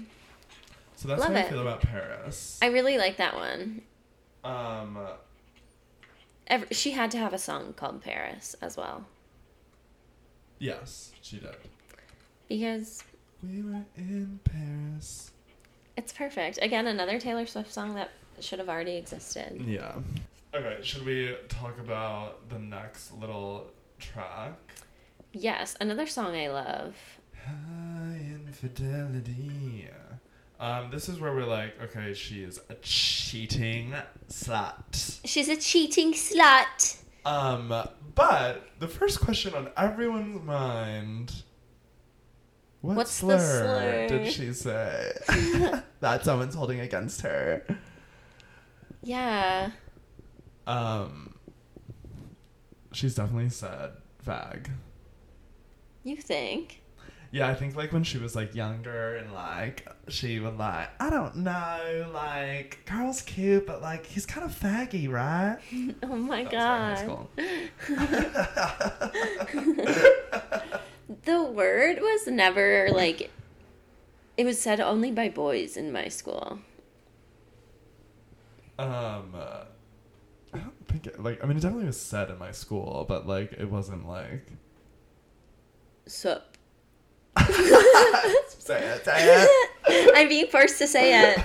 So 1.04 1.08
that's 1.08 1.20
Love 1.20 1.32
how 1.32 1.36
I 1.36 1.40
it. 1.42 1.50
feel 1.50 1.60
about 1.60 1.82
Paris. 1.82 2.58
I 2.62 2.68
really 2.68 2.96
like 2.96 3.18
that 3.18 3.34
one. 3.36 3.82
Um. 4.42 4.98
Ever, 6.46 6.64
she 6.70 6.92
had 6.92 7.10
to 7.10 7.18
have 7.18 7.34
a 7.34 7.38
song 7.38 7.74
called 7.74 8.00
Paris 8.02 8.56
as 8.62 8.78
well. 8.78 9.04
Yes, 10.58 11.12
she 11.20 11.36
did. 11.36 11.54
Because 12.48 13.04
We 13.42 13.60
were 13.62 13.84
in 13.98 14.40
Paris. 14.44 15.30
it's 15.98 16.10
perfect. 16.14 16.58
Again, 16.62 16.86
another 16.86 17.20
Taylor 17.20 17.44
Swift 17.44 17.70
song 17.70 17.94
that 17.96 18.12
should 18.40 18.58
have 18.60 18.70
already 18.70 18.96
existed. 18.96 19.62
Yeah. 19.66 19.92
Okay, 20.54 20.78
should 20.82 21.04
we 21.04 21.36
talk 21.50 21.78
about 21.78 22.48
the 22.48 22.58
next 22.58 23.12
little 23.12 23.66
track? 23.98 24.54
Yes, 25.32 25.76
another 25.82 26.06
song 26.06 26.34
I 26.34 26.48
love. 26.48 26.94
High 27.46 28.20
infidelity. 28.20 29.88
Um, 30.60 30.90
this 30.90 31.08
is 31.08 31.18
where 31.20 31.34
we're 31.34 31.44
like, 31.46 31.74
okay, 31.82 32.14
she 32.14 32.42
is 32.42 32.60
a 32.68 32.74
cheating 32.74 33.92
slut. 34.28 35.20
She's 35.24 35.48
a 35.48 35.56
cheating 35.56 36.12
slut. 36.12 36.98
Um, 37.26 37.72
but 38.14 38.68
the 38.78 38.88
first 38.88 39.20
question 39.20 39.54
on 39.54 39.70
everyone's 39.76 40.42
mind. 40.42 41.32
What 42.80 42.96
What's 42.96 43.20
the 43.20 43.38
slur, 43.38 44.08
slur? 44.08 44.08
did 44.08 44.32
she 44.32 44.52
say 44.52 45.12
that 46.00 46.24
someone's 46.24 46.54
holding 46.54 46.80
against 46.80 47.22
her? 47.22 47.64
Yeah. 49.02 49.70
Um, 50.66 51.34
she's 52.92 53.14
definitely 53.14 53.48
said 53.50 53.92
fag. 54.26 54.68
You 56.04 56.16
think? 56.16 56.82
Yeah, 57.34 57.48
I 57.48 57.54
think 57.56 57.74
like 57.74 57.92
when 57.92 58.04
she 58.04 58.18
was 58.18 58.36
like 58.36 58.54
younger 58.54 59.16
and 59.16 59.32
like 59.32 59.88
she 60.06 60.38
would 60.38 60.56
like 60.56 60.88
I 61.00 61.10
don't 61.10 61.38
know 61.38 62.08
like 62.14 62.78
Carl's 62.86 63.22
cute 63.22 63.66
but 63.66 63.82
like 63.82 64.06
he's 64.06 64.24
kind 64.24 64.48
of 64.48 64.56
faggy, 64.56 65.10
right? 65.10 65.58
Oh 66.04 66.14
my 66.14 66.44
That 66.44 66.64
high 66.64 67.04
god. 67.04 67.26
The 71.24 71.42
word 71.42 71.98
was 72.00 72.28
never 72.28 72.88
like 72.92 73.32
it 74.36 74.44
was 74.44 74.60
said 74.60 74.78
only 74.80 75.10
by 75.10 75.28
boys 75.28 75.76
in 75.76 75.90
my 75.92 76.06
school. 76.08 76.60
um, 78.78 79.32
uh, 79.34 79.64
I 80.52 80.58
don't 80.58 80.86
think 80.88 81.06
it, 81.08 81.20
like 81.22 81.42
I 81.42 81.46
mean 81.46 81.56
it 81.56 81.60
definitely 81.60 81.86
was 81.86 82.00
said 82.00 82.30
in 82.30 82.38
my 82.38 82.52
school, 82.52 83.04
but 83.08 83.26
like 83.26 83.52
it 83.54 83.68
wasn't 83.70 84.06
like 84.08 84.52
Sup. 86.06 86.53
say 88.48 88.80
it, 88.82 89.04
say 89.04 89.46
it. 89.86 90.12
I'm 90.16 90.28
being 90.28 90.46
forced 90.48 90.78
to 90.78 90.86
say 90.86 91.32
it. 91.32 91.38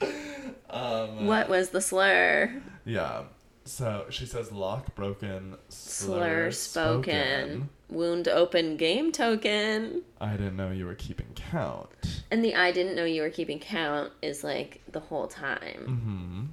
um, 0.70 1.26
What 1.26 1.48
was 1.48 1.70
the 1.70 1.80
slur? 1.80 2.52
Yeah. 2.84 3.22
So 3.64 4.06
she 4.10 4.26
says 4.26 4.50
lock 4.50 4.94
broken, 4.94 5.56
Slur 5.68 6.50
spoken. 6.50 7.68
Wound 7.88 8.26
open 8.26 8.76
game 8.76 9.12
token. 9.12 10.02
I 10.20 10.32
didn't 10.32 10.56
know 10.56 10.70
you 10.70 10.86
were 10.86 10.94
keeping 10.94 11.28
count. 11.34 11.90
And 12.30 12.44
the 12.44 12.54
I 12.54 12.72
didn't 12.72 12.96
know 12.96 13.04
you 13.04 13.22
were 13.22 13.30
keeping 13.30 13.60
count 13.60 14.12
is 14.20 14.42
like 14.42 14.80
the 14.90 15.00
whole 15.00 15.28
time. 15.28 15.86
Mm-hmm. 15.86 16.44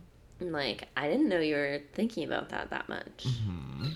I'm 0.41 0.51
like, 0.51 0.87
I 0.95 1.09
didn't 1.09 1.29
know 1.29 1.39
you 1.39 1.55
were 1.55 1.81
thinking 1.93 2.25
about 2.25 2.49
that 2.49 2.69
that 2.69 2.87
much. 2.89 3.25
Mm-hmm. 3.25 3.87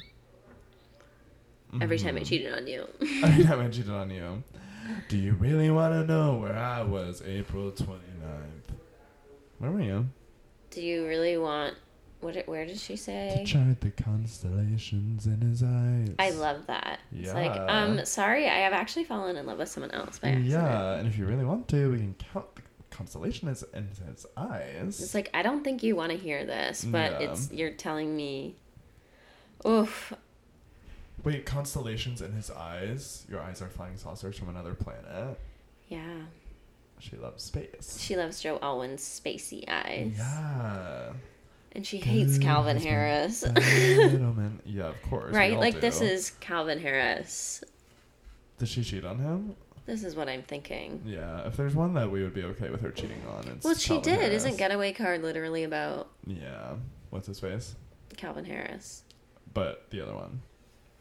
Every 1.82 1.98
time 2.00 2.16
I 2.18 2.24
cheated 2.24 2.54
on 2.54 2.68
you. 2.68 2.88
Every 3.24 3.44
time 3.44 3.60
I 3.62 3.68
cheated 3.70 3.90
on 3.92 4.10
you. 4.10 4.44
Do 5.08 5.18
you 5.18 5.34
really 5.34 5.70
want 5.72 5.94
to 5.94 6.06
know 6.06 6.36
where 6.36 6.56
I 6.58 6.82
was 6.84 7.22
April 7.26 7.72
29th? 7.72 8.76
Where 9.60 9.72
were 9.72 9.82
you? 9.82 10.10
Do 10.72 10.82
you 10.82 11.06
really 11.08 11.38
want 11.38 11.76
What? 12.20 12.36
Where 12.48 12.66
did 12.66 12.78
she 12.80 12.96
To 12.98 13.02
say? 13.04 13.44
chart 13.48 13.80
the 13.82 13.92
constellations 13.92 15.26
in 15.26 15.40
his 15.42 15.64
eyes. 15.64 16.16
I 16.20 16.32
love 16.32 16.68
that. 16.68 17.00
Yeah. 17.12 17.22
It's 17.26 17.34
like, 17.34 17.52
um, 17.70 18.04
sorry, 18.06 18.48
I 18.50 18.58
have 18.60 18.74
actually 18.74 19.06
fallen 19.06 19.38
in 19.38 19.46
love 19.46 19.58
with 19.60 19.70
someone 19.70 19.92
else 19.92 20.20
by 20.20 20.30
accident. 20.30 20.50
Yeah, 20.52 20.96
and 20.96 21.08
if 21.08 21.18
you 21.18 21.26
really 21.26 21.46
want 21.46 21.68
to, 21.70 21.92
we 21.92 21.98
can 21.98 22.16
count 22.34 22.54
the 22.56 22.62
constellation 22.90 23.48
as 23.48 23.64
in 23.74 23.88
his 24.08 24.26
eyes. 24.36 25.02
It's 25.02 25.14
like 25.16 25.30
I 25.34 25.42
don't 25.44 25.64
think 25.64 25.82
you 25.84 25.96
want 25.96 26.12
to 26.12 26.18
hear 26.18 26.46
this, 26.46 26.84
but 26.84 27.22
Yeah. 27.22 27.32
it's 27.32 27.52
you're 27.52 27.72
telling 27.72 28.16
me. 28.16 28.56
Oof. 29.66 30.14
Wait, 31.24 31.46
constellations 31.46 32.22
in 32.22 32.34
his 32.34 32.52
eyes? 32.52 33.26
Your 33.30 33.42
eyes 33.42 33.62
are 33.62 33.70
flying 33.70 33.98
saucers 33.98 34.38
from 34.38 34.50
another 34.50 34.74
planet. 34.74 35.40
Yeah. 35.88 36.24
She 37.00 37.16
loves 37.18 37.44
space. 37.44 37.98
She 38.00 38.16
loves 38.16 38.42
Joe 38.42 38.60
Alwyn's 38.62 39.02
spacey 39.02 39.68
eyes. 39.70 40.14
Yeah. 40.18 41.14
And 41.74 41.86
she 41.88 41.98
hates 41.98 42.34
Good 42.38 42.44
Calvin 42.44 42.76
husband, 42.78 42.94
Harris. 42.94 43.44
Yeah, 44.66 44.84
of 44.88 45.02
course. 45.10 45.34
right? 45.36 45.58
Like 45.58 45.82
this 45.82 46.02
is 46.02 46.32
Calvin 46.40 46.80
Harris. 46.80 47.64
Did 48.60 48.68
she 48.70 48.84
cheat 48.84 49.04
on 49.06 49.18
him? 49.20 49.56
This 49.86 50.04
is 50.04 50.16
what 50.16 50.30
I'm 50.30 50.44
thinking. 50.44 51.02
Yeah. 51.06 51.46
If 51.48 51.58
there's 51.58 51.76
one 51.76 51.94
that 51.96 52.10
we 52.10 52.24
would 52.24 52.34
be 52.34 52.44
okay 52.44 52.70
with 52.70 52.82
her 52.82 52.92
cheating 52.92 53.22
on, 53.36 53.48
it's 53.50 53.66
Well, 53.66 53.76
she 53.76 53.90
Calvin 53.96 54.04
did. 54.14 54.20
Harris. 54.22 54.36
Isn't 54.46 54.58
Getaway 54.58 54.94
Car 54.94 55.18
literally 55.18 55.64
about 55.64 56.10
Yeah. 56.26 56.76
What's 57.10 57.28
his 57.28 57.40
face? 57.40 57.76
Calvin 58.16 58.46
Harris? 58.46 59.04
But 59.54 59.88
the 59.90 60.02
other 60.02 60.14
one. 60.16 60.42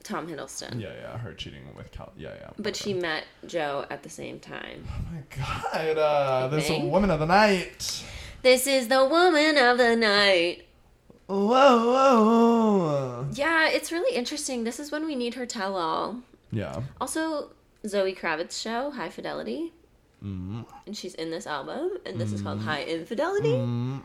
Tom 0.03 0.29
Hiddleston. 0.29 0.81
Yeah, 0.81 0.93
yeah. 1.01 1.19
Her 1.19 1.33
cheating 1.33 1.63
with 1.77 1.91
Cal. 1.93 2.13
Yeah, 2.17 2.35
yeah. 2.41 2.51
But 2.59 2.77
she 2.77 2.95
met 2.95 3.25
Joe 3.47 3.87
at 3.91 4.03
the 4.03 4.09
same 4.09 4.41
time. 4.41 4.87
Oh 4.89 5.05
my 5.13 5.23
god. 5.37 5.99
Uh, 5.99 6.49
this 6.49 6.69
think? 6.69 6.91
woman 6.91 7.11
of 7.11 7.21
the 7.21 7.27
night. 7.27 8.05
This 8.43 8.67
is 8.67 8.89
the 8.89 9.05
woman 9.05 9.57
of 9.57 9.79
the 9.79 9.95
night. 9.97 10.65
Whoa, 11.27 11.47
whoa, 11.47 12.25
whoa. 12.25 13.29
Yeah, 13.33 13.69
it's 13.69 13.93
really 13.93 14.17
interesting. 14.17 14.65
This 14.65 14.81
is 14.81 14.91
when 14.91 15.07
we 15.07 15.15
need 15.15 15.35
her 15.35 15.47
tell 15.47 15.77
all. 15.77 16.17
Yeah. 16.51 16.83
Also, 17.01 17.51
Zoe 17.87 18.15
Kravitz 18.15 18.61
show, 18.61 18.91
High 18.91 19.09
Fidelity. 19.09 19.73
Mm. 20.23 20.67
And 20.87 20.97
she's 20.97 21.15
in 21.15 21.31
this 21.31 21.47
album, 21.47 21.99
and 22.05 22.21
this 22.21 22.33
is 22.33 22.43
called 22.43 22.61
High 22.61 22.85
Infidelity. 22.85 23.55
Mm. 23.55 24.03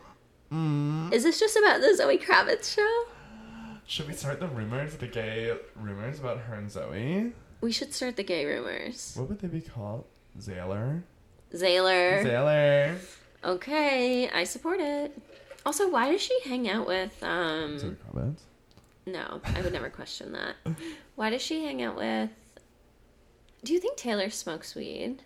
Mm. 0.52 1.12
Is 1.12 1.22
this 1.24 1.38
just 1.38 1.56
about 1.56 1.80
the 1.80 1.94
Zoe 1.94 2.18
Kravitz 2.18 2.74
show? 2.74 3.04
Should 3.88 4.06
we 4.06 4.12
start 4.12 4.38
the 4.38 4.48
rumors, 4.48 4.94
the 4.96 5.06
gay 5.06 5.50
rumors 5.74 6.20
about 6.20 6.40
her 6.40 6.54
and 6.54 6.70
Zoe? 6.70 7.32
We 7.62 7.72
should 7.72 7.94
start 7.94 8.16
the 8.16 8.22
gay 8.22 8.44
rumors. 8.44 9.14
What 9.16 9.30
would 9.30 9.38
they 9.40 9.48
be 9.48 9.62
called? 9.62 10.04
Zaylor? 10.38 11.02
Zaylor. 11.54 12.22
Zaylor. 12.22 12.98
Okay, 13.42 14.28
I 14.28 14.44
support 14.44 14.80
it. 14.80 15.18
Also, 15.64 15.90
why 15.90 16.12
does 16.12 16.20
she 16.20 16.38
hang 16.44 16.68
out 16.68 16.86
with 16.86 17.18
Zoe 17.20 17.28
um 17.30 17.96
Kravitz. 18.12 18.40
no, 19.06 19.40
I 19.42 19.62
would 19.62 19.72
never 19.72 19.88
question 19.88 20.32
that. 20.32 20.56
Why 21.16 21.30
does 21.30 21.40
she 21.40 21.64
hang 21.64 21.82
out 21.82 21.96
with 21.96 22.28
Do 23.64 23.72
you 23.72 23.80
think 23.80 23.96
Taylor 23.96 24.28
smokes 24.28 24.74
weed? 24.74 25.22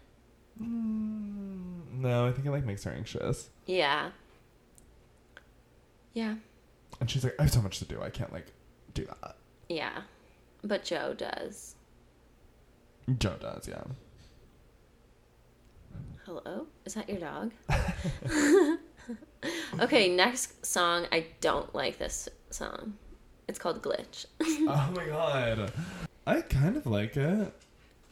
Mm, 0.63 1.95
no, 1.95 2.27
I 2.29 2.31
think 2.33 2.47
it 2.47 2.53
like 2.53 2.65
makes 2.65 2.85
her 2.85 2.93
anxious. 2.93 3.51
Yeah. 3.67 4.11
Yeah. 6.15 6.37
And 7.03 7.11
she's 7.11 7.25
like, 7.25 7.35
I 7.41 7.43
have 7.43 7.53
so 7.53 7.61
much 7.61 7.81
to 7.81 7.85
do. 7.85 8.01
I 8.01 8.11
can't 8.11 8.33
like 8.33 8.47
do 8.95 9.05
that. 9.07 9.35
Yeah. 9.69 10.03
But 10.63 10.85
Joe 10.85 11.15
does. 11.19 11.75
Joe 13.19 13.35
does, 13.41 13.67
yeah. 13.67 13.83
Hello? 16.25 16.69
Is 16.85 16.95
that 16.95 17.09
your 17.09 17.19
dog? 17.19 17.51
okay, 19.81 20.15
next 20.15 20.65
song. 20.65 21.09
I 21.11 21.27
don't 21.41 21.75
like 21.75 21.99
this 21.99 22.29
song. 22.51 22.95
It's 23.49 23.59
called 23.59 23.83
Glitch. 23.83 24.27
oh 24.41 24.93
my 24.95 25.05
god. 25.07 25.73
I 26.25 26.41
kind 26.43 26.77
of 26.77 26.87
like 26.87 27.17
it. 27.17 27.53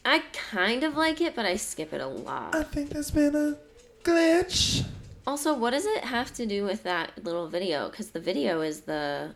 I 0.04 0.24
kind 0.32 0.82
of 0.82 0.96
like 0.96 1.20
it, 1.20 1.36
but 1.36 1.46
I 1.46 1.54
skip 1.54 1.92
it 1.92 2.00
a 2.00 2.08
lot. 2.08 2.56
I 2.56 2.64
think 2.64 2.90
there's 2.90 3.12
been 3.12 3.36
a 3.36 3.56
glitch. 4.02 4.84
Also, 5.26 5.54
what 5.54 5.70
does 5.70 5.84
it 5.86 6.04
have 6.04 6.32
to 6.34 6.46
do 6.46 6.64
with 6.64 6.82
that 6.84 7.22
little 7.24 7.46
video? 7.48 7.88
Because 7.88 8.10
the 8.10 8.20
video 8.20 8.60
is 8.62 8.82
the. 8.82 9.34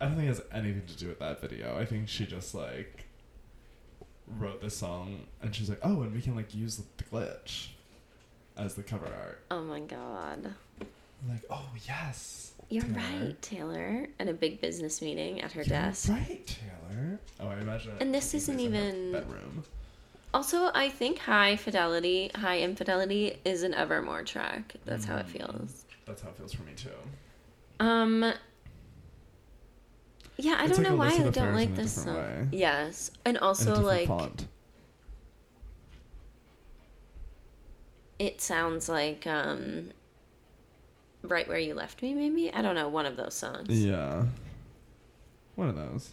I 0.00 0.04
don't 0.06 0.14
think 0.16 0.26
it 0.26 0.28
has 0.28 0.42
anything 0.52 0.86
to 0.86 0.96
do 0.96 1.08
with 1.08 1.18
that 1.18 1.40
video. 1.40 1.76
I 1.78 1.84
think 1.84 2.08
she 2.08 2.24
just 2.26 2.54
like 2.54 3.04
wrote 4.38 4.60
this 4.60 4.76
song 4.76 5.24
and 5.42 5.54
she's 5.54 5.68
like, 5.68 5.80
oh, 5.82 6.02
and 6.02 6.14
we 6.14 6.20
can 6.20 6.36
like 6.36 6.54
use 6.54 6.76
the 6.76 7.04
glitch 7.04 7.68
as 8.56 8.74
the 8.74 8.82
cover 8.82 9.06
art. 9.06 9.40
Oh 9.50 9.62
my 9.62 9.80
god. 9.80 10.54
I'm 10.80 11.28
like, 11.28 11.42
oh 11.50 11.66
yes. 11.86 12.52
You're 12.68 12.84
Taylor. 12.84 12.96
right, 13.24 13.42
Taylor. 13.42 14.06
At 14.20 14.28
a 14.28 14.34
big 14.34 14.60
business 14.60 15.02
meeting 15.02 15.40
at 15.40 15.50
her 15.52 15.62
You're 15.62 15.68
desk. 15.70 16.10
Right, 16.10 16.46
Taylor. 16.46 17.18
Oh, 17.40 17.48
I 17.48 17.58
imagine. 17.58 17.92
And 18.00 18.14
this 18.14 18.34
isn't 18.34 18.56
place 18.56 18.66
in 18.68 18.74
her 18.74 18.88
even- 18.88 19.12
bedroom. 19.12 19.64
Also, 20.34 20.70
I 20.74 20.88
think 20.90 21.18
High 21.20 21.56
Fidelity, 21.56 22.30
High 22.34 22.60
Infidelity 22.60 23.38
is 23.44 23.62
an 23.62 23.72
Evermore 23.74 24.22
track. 24.24 24.74
That's 24.84 25.04
how 25.06 25.16
it 25.16 25.26
Mm. 25.26 25.30
feels. 25.30 25.84
That's 26.06 26.20
how 26.22 26.28
it 26.28 26.36
feels 26.36 26.52
for 26.52 26.62
me 26.64 26.72
too. 26.76 26.90
Um. 27.80 28.32
Yeah, 30.40 30.54
I 30.58 30.64
It's 30.66 30.76
don't 30.76 30.84
like 30.84 30.90
know 30.92 30.96
why 30.96 31.08
I 31.08 31.30
don't 31.30 31.54
like 31.54 31.74
this 31.74 32.04
song. 32.04 32.14
way. 32.14 32.48
Yes, 32.52 33.10
and 33.24 33.38
also 33.38 33.80
like 33.80 34.06
font. 34.06 34.46
it 38.18 38.40
sounds 38.40 38.88
like 38.88 39.26
um. 39.26 39.90
Right 41.22 41.48
where 41.48 41.58
you 41.58 41.74
left 41.74 42.00
me, 42.00 42.14
maybe 42.14 42.52
I 42.52 42.62
don't 42.62 42.76
know 42.76 42.88
one 42.88 43.04
of 43.06 43.16
those 43.16 43.34
songs. 43.34 43.68
Yeah. 43.70 44.24
One 45.56 45.68
of 45.68 45.74
those. 45.74 46.10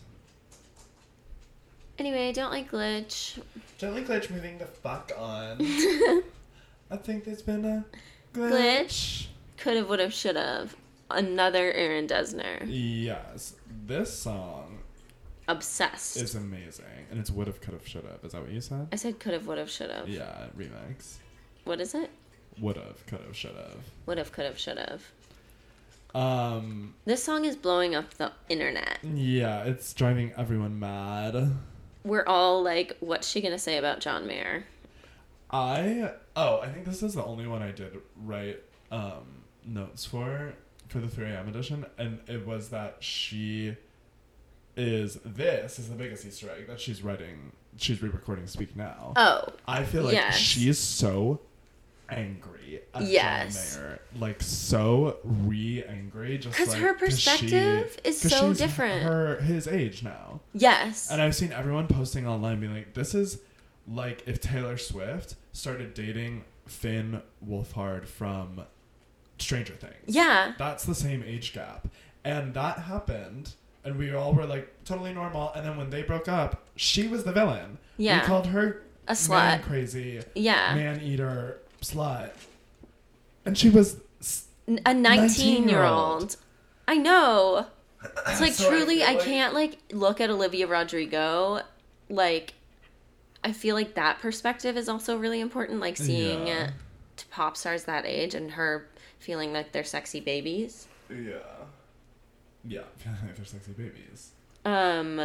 Anyway, 1.97 2.29
I 2.29 2.31
don't 2.31 2.51
like 2.51 2.71
glitch. 2.71 3.39
Don't 3.79 3.93
like 3.95 4.07
glitch 4.07 4.29
moving 4.29 4.57
the 4.57 4.65
fuck 4.65 5.11
on. 5.17 5.57
I 6.91 6.97
think 6.97 7.23
there's 7.23 7.41
been 7.41 7.65
a 7.65 7.85
Glitch. 8.33 9.27
Could 9.57 9.77
have, 9.77 9.87
would 9.89 9.99
have, 9.99 10.13
should 10.13 10.35
have. 10.35 10.75
Another 11.09 11.71
Aaron 11.71 12.07
Dessner. 12.07 12.63
Yes, 12.67 13.55
this 13.85 14.13
song 14.13 14.79
Obsessed. 15.47 16.17
is 16.17 16.35
amazing, 16.35 16.85
and 17.09 17.19
it's 17.19 17.29
would 17.31 17.47
have, 17.47 17.61
could 17.61 17.73
have, 17.73 17.87
should 17.87 18.03
have. 18.03 18.19
Is 18.23 18.33
that 18.33 18.41
what 18.41 18.51
you 18.51 18.59
said? 18.59 18.87
I 18.91 18.95
said 18.97 19.19
could 19.19 19.33
have, 19.33 19.47
would 19.47 19.57
have, 19.57 19.69
should 19.69 19.89
have. 19.91 20.09
Yeah, 20.09 20.47
remix. 20.57 21.17
What 21.63 21.79
is 21.79 21.95
it? 21.95 22.09
Would 22.59 22.75
have, 22.77 23.05
could 23.07 23.21
have, 23.21 23.35
should 23.35 23.55
have. 23.55 23.77
Would 24.05 24.17
have, 24.17 24.31
could 24.31 24.45
have, 24.45 24.57
should 24.59 24.77
have. 24.77 25.03
Um, 26.13 26.93
This 27.05 27.23
song 27.23 27.45
is 27.45 27.55
blowing 27.55 27.93
up 27.95 28.13
the 28.15 28.31
internet. 28.49 28.99
yeah, 29.03 29.63
it's 29.63 29.93
driving 29.93 30.33
everyone 30.37 30.79
mad. 30.79 31.51
We're 32.05 32.25
all 32.25 32.63
like, 32.63 32.95
what's 33.01 33.27
she 33.27 33.41
gonna 33.41 33.59
say 33.59 33.77
about 33.77 33.99
John 33.99 34.27
Mayer? 34.27 34.65
I 35.49 36.11
oh, 36.35 36.59
I 36.59 36.67
think 36.67 36.85
this 36.85 37.03
is 37.03 37.15
the 37.15 37.23
only 37.25 37.47
one 37.47 37.61
I 37.61 37.71
did 37.71 37.99
write 38.23 38.61
um, 38.91 39.43
notes 39.65 40.05
for 40.05 40.53
for 40.87 40.99
the 40.99 41.07
3 41.07 41.25
a.m. 41.31 41.47
edition, 41.47 41.85
and 41.97 42.19
it 42.27 42.45
was 42.45 42.69
that 42.69 42.97
she 42.99 43.75
is 44.77 45.17
this 45.25 45.79
is 45.79 45.89
the 45.89 45.95
biggest 45.95 46.25
Easter 46.25 46.49
egg 46.49 46.67
that 46.67 46.79
she's 46.79 47.01
writing. 47.01 47.51
She's 47.77 48.01
re-recording 48.01 48.47
"Speak 48.47 48.75
Now." 48.75 49.13
Oh, 49.15 49.47
I 49.67 49.83
feel 49.83 50.03
like 50.03 50.13
yes. 50.13 50.37
she's 50.37 50.77
so 50.77 51.41
angry 52.09 52.81
at 52.93 53.03
Yes. 53.03 53.77
Mayer, 53.77 53.99
like 54.19 54.41
so 54.41 55.17
re-angry, 55.23 56.37
just 56.37 56.57
'Cause 56.57 56.69
like, 56.69 56.77
her 56.81 56.93
'cause 56.93 57.19
she- 57.19 57.29
perspective 57.31 57.97
is 58.03 58.19
so 58.21 58.53
different. 58.53 59.03
Her 59.03 59.41
his 59.41 59.67
age 59.67 60.03
now. 60.03 60.41
yes. 60.53 61.09
And 61.11 61.21
I've 61.21 61.35
seen 61.35 61.51
everyone 61.51 61.87
posting 61.87 62.27
online 62.27 62.59
being 62.59 62.73
like, 62.73 62.93
this 62.93 63.13
is 63.15 63.39
like 63.87 64.23
if 64.27 64.39
Taylor 64.41 64.77
Swift 64.77 65.35
started 65.53 65.93
dating 65.93 66.43
Finn 66.67 67.21
Wolfhard 67.47 68.05
from 68.07 68.61
Stranger 69.37 69.73
Things. 69.73 69.93
yeah. 70.15 70.53
That's 70.57 70.85
the 70.85 70.95
same 70.95 71.23
age 71.25 71.53
gap. 71.53 71.87
And 72.23 72.53
that 72.55 72.79
happened. 72.79 73.53
And 73.83 73.97
we 73.99 74.11
all 74.13 74.33
were 74.33 74.45
like 74.47 74.71
totally 74.85 75.13
normal. 75.13 75.51
And 75.53 75.63
then 75.65 75.77
when 75.77 75.91
they 75.91 76.01
broke 76.01 76.27
up, 76.27 76.63
she 76.75 77.07
was 77.07 77.23
the 77.23 77.31
villain. 77.31 77.77
Yeah. 77.97 78.21
We 78.21 78.25
called 78.25 78.47
her 78.47 78.81
A 79.07 79.11
slut. 79.13 79.61
crazy, 79.61 80.19
Yeah. 80.33 80.73
man 80.73 81.01
eater, 81.01 81.59
slut. 81.81 82.31
And 83.45 83.57
she 83.57 83.69
was. 83.69 83.97
s- 84.19 84.45
N- 84.67 84.79
A 84.85 84.93
19 84.93 85.69
year 85.69 85.83
old. 85.83 86.37
I 86.87 86.97
know. 86.97 87.67
It's 88.27 88.41
like 88.41 88.53
So 88.53 88.69
truly, 88.69 88.97
feel 88.97 89.07
I, 89.07 89.13
like- 89.13 89.23
can't 89.25 89.53
like 89.53 89.77
look 89.91 90.19
at 90.21 90.29
Olivia 90.29 90.67
Rodrigo. 90.67 91.61
Like, 92.09 92.53
I 93.43 93.51
feel 93.51 93.75
like 93.75 93.95
that 93.95 94.19
perspective 94.19 94.77
is 94.77 94.89
also 94.89 95.17
really 95.17 95.39
important. 95.39 95.79
Like 95.79 95.97
seeing 95.97 96.47
Yeah. 96.47 96.71
t- 97.17 97.25
pop 97.31 97.57
stars 97.57 97.83
that 97.85 98.05
age 98.05 98.33
and 98.35 98.51
her 98.51 98.87
feeling 99.19 99.53
like 99.53 99.71
they're 99.71 99.83
sexy 99.83 100.19
babies. 100.19 100.87
Yeah. 101.09 101.35
Yeah. 102.67 102.81
They're 103.35 103.45
sexy 103.45 103.71
babies. 103.73 104.31
Um, 104.65 105.21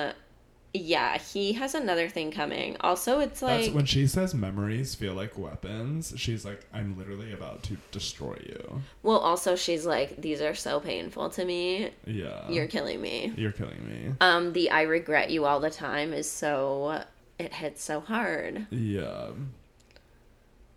Yeah, 0.72 1.18
he 1.18 1.54
has 1.54 1.74
another 1.74 2.08
thing 2.08 2.30
coming. 2.30 2.76
Also, 2.80 3.18
it's 3.18 3.42
like 3.42 3.62
That's 3.62 3.74
when 3.74 3.86
she 3.86 4.06
says 4.06 4.34
memories 4.34 4.94
feel 4.94 5.14
like 5.14 5.36
weapons. 5.36 6.12
She's 6.16 6.44
like, 6.44 6.60
I'm 6.72 6.96
literally 6.96 7.32
about 7.32 7.64
to 7.64 7.76
destroy 7.90 8.36
you. 8.46 8.82
well, 9.02 9.18
also 9.18 9.56
she's 9.56 9.84
like 9.84 10.20
these 10.20 10.40
are 10.40 10.54
so 10.54 10.78
painful 10.78 11.30
to 11.30 11.44
me. 11.44 11.90
Yeah. 12.06 12.48
You're 12.48 12.68
killing 12.68 13.00
me. 13.00 13.32
You're 13.36 13.52
killing 13.52 13.84
me. 13.88 14.14
Um 14.20 14.52
the 14.52 14.70
I 14.70 14.82
regret 14.82 15.30
you 15.30 15.44
all 15.44 15.58
the 15.58 15.70
time 15.70 16.12
is 16.12 16.30
so 16.30 17.02
it 17.38 17.52
hits 17.54 17.82
so 17.82 18.00
hard. 18.00 18.66
Yeah. 18.70 19.30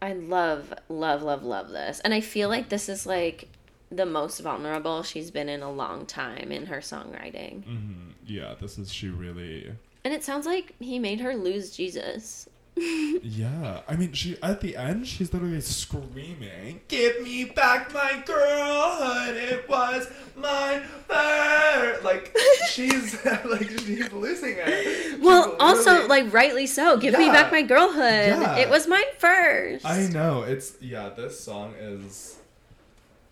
I 0.02 0.14
love 0.14 0.74
love 0.90 1.22
love 1.22 1.44
love 1.44 1.70
this. 1.70 2.00
And 2.00 2.14
I 2.14 2.22
feel 2.22 2.50
like 2.50 2.70
this 2.70 2.90
is 2.90 3.06
like 3.06 3.48
the 3.96 4.06
most 4.06 4.40
vulnerable 4.40 5.04
she's 5.04 5.32
been 5.32 5.50
in 5.50 5.62
a 5.62 5.72
long 5.72 6.06
time 6.06 6.52
in 6.52 6.66
her 6.68 6.78
songwriting. 6.80 7.64
hmm 7.66 8.10
Yeah, 8.26 8.56
this 8.60 8.78
is 8.78 8.92
she 8.92 9.10
really. 9.10 9.72
And 10.06 10.14
it 10.14 10.24
sounds 10.24 10.46
like 10.46 10.76
he 10.80 11.00
made 11.00 11.20
her 11.22 11.36
lose 11.36 11.76
Jesus. 11.76 12.48
Yeah, 13.26 13.82
I 13.88 13.96
mean, 13.96 14.12
she 14.14 14.36
at 14.44 14.60
the 14.62 14.76
end, 14.76 15.08
she's 15.08 15.32
literally 15.34 15.62
screaming, 15.62 16.82
"Give 16.88 17.22
me 17.22 17.46
back 17.46 17.94
my 17.94 18.22
girlhood! 18.26 19.36
It 19.38 19.70
was 19.70 20.08
my 20.36 20.82
first. 21.08 22.04
Like 22.04 22.36
she's 22.68 23.24
like 23.46 23.70
she's 23.80 24.12
losing 24.12 24.56
it. 24.58 25.20
Well, 25.22 25.52
She's 25.52 25.56
also 25.62 25.92
literally- 25.92 26.08
like 26.24 26.34
rightly 26.34 26.68
so. 26.68 26.98
Give 26.98 27.18
me 27.18 27.28
back 27.30 27.52
my 27.52 27.62
girlhood. 27.62 28.02
Yeah. 28.42 28.58
It 28.58 28.70
was 28.70 28.88
mine 28.88 29.04
first. 29.20 29.86
I 29.86 30.08
know 30.08 30.42
it's 30.44 30.74
yeah. 30.82 31.10
This 31.10 31.40
song 31.40 31.74
is 31.80 32.38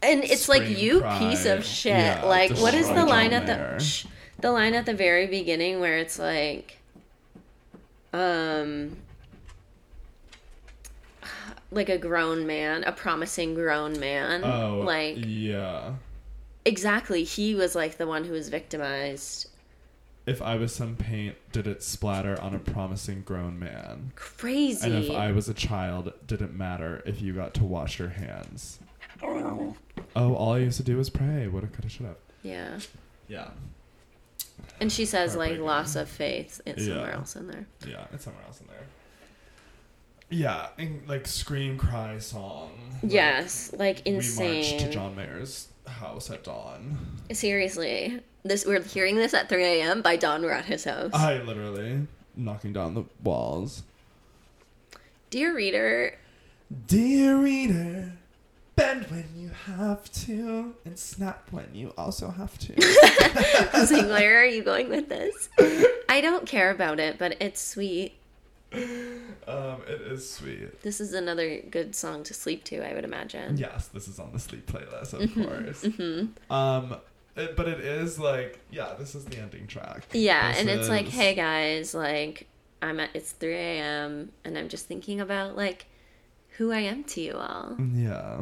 and 0.02 0.24
it's 0.24 0.50
like 0.50 0.68
you 0.68 1.02
cry. 1.02 1.20
piece 1.20 1.46
of 1.46 1.64
shit. 1.64 1.98
Yeah, 1.98 2.24
like 2.24 2.52
what 2.58 2.74
is 2.74 2.88
the 2.88 3.06
line 3.06 3.34
at 3.34 3.46
Mayer. 3.46 3.76
the 3.78 3.84
shh, 3.84 4.06
the 4.40 4.52
line 4.52 4.74
at 4.74 4.86
the 4.86 4.94
very 4.94 5.28
beginning 5.28 5.80
where 5.80 5.98
it's 5.98 6.18
like 6.18 6.78
um 8.14 8.98
like 11.72 11.90
a 11.90 11.98
grown 11.98 12.46
man, 12.46 12.84
a 12.84 12.92
promising 12.92 13.54
grown 13.54 14.00
man. 14.00 14.44
oh 14.44 14.80
like 14.80 15.18
yeah. 15.20 15.94
exactly, 16.66 17.24
he 17.24 17.56
was 17.56 17.76
like 17.76 17.98
the 17.98 18.08
one 18.08 18.24
who 18.26 18.34
was 18.34 18.50
victimized. 18.50 19.48
If 20.28 20.40
I 20.42 20.56
was 20.56 20.74
some 20.74 20.96
paint, 20.96 21.36
did 21.52 21.66
it 21.66 21.82
splatter 21.82 22.40
on 22.40 22.54
a 22.54 22.60
promising 22.60 23.22
grown 23.22 23.58
man? 23.58 24.12
Crazy. 24.16 24.86
And 24.86 25.04
if 25.04 25.12
I 25.12 25.32
was 25.32 25.50
a 25.50 25.54
child, 25.54 26.14
did 26.28 26.44
it 26.44 26.54
matter 26.54 27.02
if 27.08 27.22
you 27.22 27.34
got 27.34 27.56
to 27.56 27.64
wash 27.64 27.98
your 27.98 28.10
hands? 28.10 28.80
Oh, 30.16 30.34
all 30.36 30.54
I 30.54 30.60
used 30.60 30.78
to 30.78 30.84
do 30.84 30.98
was 30.98 31.10
pray. 31.10 31.48
Woulda, 31.48 31.68
coulda, 31.68 31.90
shoulda. 31.90 32.16
yeah. 32.44 32.80
Yeah. 33.28 33.50
And 34.80 34.92
she 34.92 35.06
says 35.06 35.36
like 35.36 35.58
loss 35.60 35.96
of 35.96 36.10
faith. 36.10 36.60
It's 36.66 36.86
somewhere 36.86 37.14
else 37.14 37.36
in 37.36 37.48
there. 37.48 37.66
Yeah, 37.88 38.06
it's 38.14 38.26
somewhere 38.26 38.44
else 38.46 38.60
in 38.62 38.68
there. 38.68 38.86
Yeah, 40.30 40.68
and 40.78 41.08
like 41.08 41.28
scream 41.28 41.78
cry 41.78 42.18
song. 42.20 42.72
Like, 43.04 43.12
Yes, 43.12 43.74
like 43.78 44.06
insane. 44.06 44.50
We 44.50 44.56
marched 44.72 44.80
to. 44.80 44.92
John 44.92 45.16
Mayer's 45.16 45.68
house 45.88 46.30
at 46.30 46.44
dawn. 46.44 46.98
Seriously, 47.32 48.22
this 48.44 48.66
we're 48.66 48.82
hearing 48.82 49.16
this 49.16 49.34
at 49.34 49.50
3 49.50 49.64
a.m. 49.64 50.02
by 50.02 50.16
dawn. 50.16 50.42
We're 50.42 50.52
at 50.52 50.66
his 50.66 50.84
house. 50.86 51.12
I 51.14 51.40
literally 51.42 52.08
knocking 52.36 52.74
down 52.74 52.94
the 52.96 53.04
walls. 53.24 53.84
Dear 55.30 55.56
reader, 55.56 56.16
Dear 56.88 57.38
reader, 57.38 58.14
bend 58.76 59.06
when 59.08 59.26
you 59.36 59.50
have 59.50 60.12
to, 60.26 60.74
and 60.86 60.98
snap 60.98 61.48
when 61.52 61.68
you 61.74 61.94
also 61.98 62.30
have 62.30 62.58
to. 62.60 62.74
I 63.74 63.80
was 63.80 63.92
like, 63.92 64.08
where 64.08 64.42
are 64.42 64.46
you 64.46 64.64
going 64.64 64.90
with 64.90 65.10
this? 65.10 65.50
I 66.10 66.22
don't 66.22 66.46
care 66.48 66.72
about 66.72 67.00
it, 67.00 67.18
but 67.18 67.38
it's 67.42 67.62
sweet. 67.62 68.14
um, 68.74 69.82
it 69.88 70.02
is 70.02 70.30
sweet. 70.30 70.82
This 70.82 71.02
is 71.02 71.14
another 71.14 71.60
good 71.70 71.94
song 71.96 72.24
to 72.24 72.34
sleep 72.34 72.64
to, 72.66 72.88
I 72.90 72.94
would 72.94 73.04
imagine. 73.04 73.58
Yes, 73.58 73.88
this 73.88 74.08
is 74.08 74.20
on 74.20 74.32
the 74.32 74.40
sleep 74.40 74.66
playlist, 74.72 75.14
of 75.14 75.34
course. 75.34 75.84
Mm-hmm. 75.84 76.52
Um, 76.54 76.96
it- 77.36 77.56
but 77.56 77.68
it 77.68 77.80
is 77.82 78.18
like, 78.20 78.60
yeah, 78.72 78.94
this 78.98 79.16
is 79.16 79.26
the 79.26 79.38
ending 79.38 79.68
track. 79.68 80.06
Yeah, 80.14 80.52
This 80.52 80.62
and 80.62 80.70
it's 80.70 80.90
like, 80.90 81.08
hey 81.08 81.34
guys, 81.36 81.94
like 81.94 82.48
I'm 82.82 83.00
at 83.00 83.10
it's 83.14 83.32
3 83.34 83.54
a.m. 83.54 84.32
and 84.44 84.58
I'm 84.58 84.70
just 84.70 84.86
thinking 84.88 85.22
about 85.22 85.56
like 85.56 85.86
who 86.58 86.72
I 86.72 86.80
am 86.80 87.04
to 87.06 87.22
you 87.22 87.34
all. 87.36 87.76
Yeah, 87.94 88.42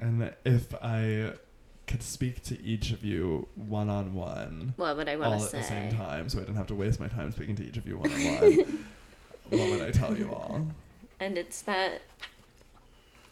and 0.00 0.32
if 0.44 0.74
I 0.82 1.32
could 1.86 2.02
speak 2.02 2.42
to 2.44 2.62
each 2.62 2.90
of 2.92 3.02
you 3.04 3.48
one 3.54 3.88
on 3.88 4.14
one, 4.14 4.74
What 4.76 4.96
would 4.96 5.08
I 5.08 5.16
want 5.16 5.32
all 5.32 5.38
want 5.38 5.44
at 5.44 5.50
to 5.50 5.56
the 5.56 5.62
same 5.62 5.92
time, 5.92 6.28
so 6.28 6.38
I 6.38 6.42
didn't 6.42 6.56
have 6.56 6.66
to 6.68 6.74
waste 6.74 7.00
my 7.00 7.08
time 7.08 7.32
speaking 7.32 7.56
to 7.56 7.64
each 7.66 7.76
of 7.76 7.86
you 7.86 7.98
one 7.98 8.12
on 8.12 8.24
one, 8.24 8.84
what 9.50 9.70
would 9.70 9.82
I 9.82 9.90
tell 9.90 10.16
you 10.16 10.30
all? 10.32 10.66
And 11.20 11.36
it's 11.38 11.62
that 11.62 12.02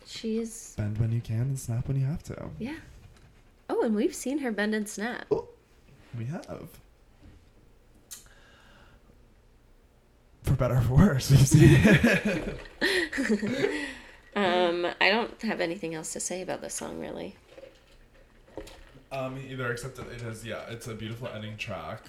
she's 0.07 0.75
Bend 0.77 0.99
when 0.99 1.13
you 1.13 1.21
can 1.21 1.43
and 1.43 1.59
snap 1.59 1.87
when 1.89 1.99
you 2.01 2.07
have 2.07 2.23
to. 2.25 2.51
yeah. 2.59 2.77
Oh, 3.69 3.83
and 3.83 3.95
we've 3.97 4.15
seen 4.15 4.39
her 4.39 4.53
bend 4.53 4.75
and 4.75 4.89
snap. 4.89 5.27
Oh, 5.31 5.49
we 6.17 6.25
have. 6.27 6.69
For 10.45 10.53
better 10.55 10.77
or 10.77 10.81
for 10.83 10.95
worse, 10.95 11.31
we've 11.31 11.47
seen 11.47 11.81
it. 11.83 12.61
Um, 14.37 14.87
I 15.01 15.09
don't 15.09 15.41
have 15.43 15.61
anything 15.61 15.95
else 15.95 16.13
to 16.13 16.21
say 16.21 16.43
about 16.43 16.61
this 16.61 16.75
song 16.75 17.01
really. 17.01 17.35
Um, 19.11 19.39
either, 19.49 19.71
except 19.73 19.97
that 19.97 20.09
it 20.09 20.21
is, 20.23 20.45
yeah, 20.45 20.63
it's 20.69 20.89
a 20.89 20.95
beautiful 20.95 21.29
ending 21.29 21.57
track. 21.57 22.03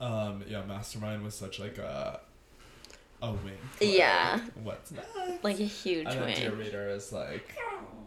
Um, 0.00 0.44
yeah, 0.46 0.62
Mastermind 0.64 1.22
was 1.24 1.34
such 1.34 1.58
like 1.58 1.78
a 1.78 2.20
a 3.22 3.30
wink. 3.32 3.56
like, 3.80 3.92
Yeah. 3.92 4.40
What's 4.62 4.90
next? 4.92 5.42
Like 5.44 5.60
a 5.60 5.64
huge 5.64 6.06
and 6.08 6.34
Dear. 6.34 6.52
Reader 6.54 6.88
is 6.90 7.12
like 7.12 7.56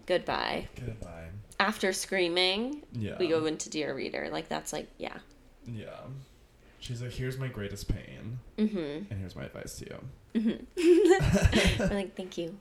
Goodbye. 0.05 0.67
goodbye. 0.75 1.29
After 1.60 1.91
screaming, 1.93 2.84
Yeah. 2.93 3.17
we 3.17 3.27
go 3.27 3.45
into 3.45 3.69
Dear 3.69 3.93
Reader. 3.93 4.29
Like 4.31 4.47
that's 4.49 4.71
like 4.73 4.88
yeah. 4.97 5.17
Yeah. 5.65 5.88
She's 6.79 7.01
like, 7.01 7.12
here's 7.13 7.38
my 7.39 7.47
greatest 7.47 7.88
pain, 7.88 8.39
Mm-hmm. 8.60 8.77
and 9.12 9.19
here's 9.19 9.36
my 9.36 9.45
advice 9.45 9.79
to 9.79 9.86
you. 10.36 10.60
We're 11.79 11.88
like, 11.89 12.15
thank 12.15 12.38
you. 12.38 12.55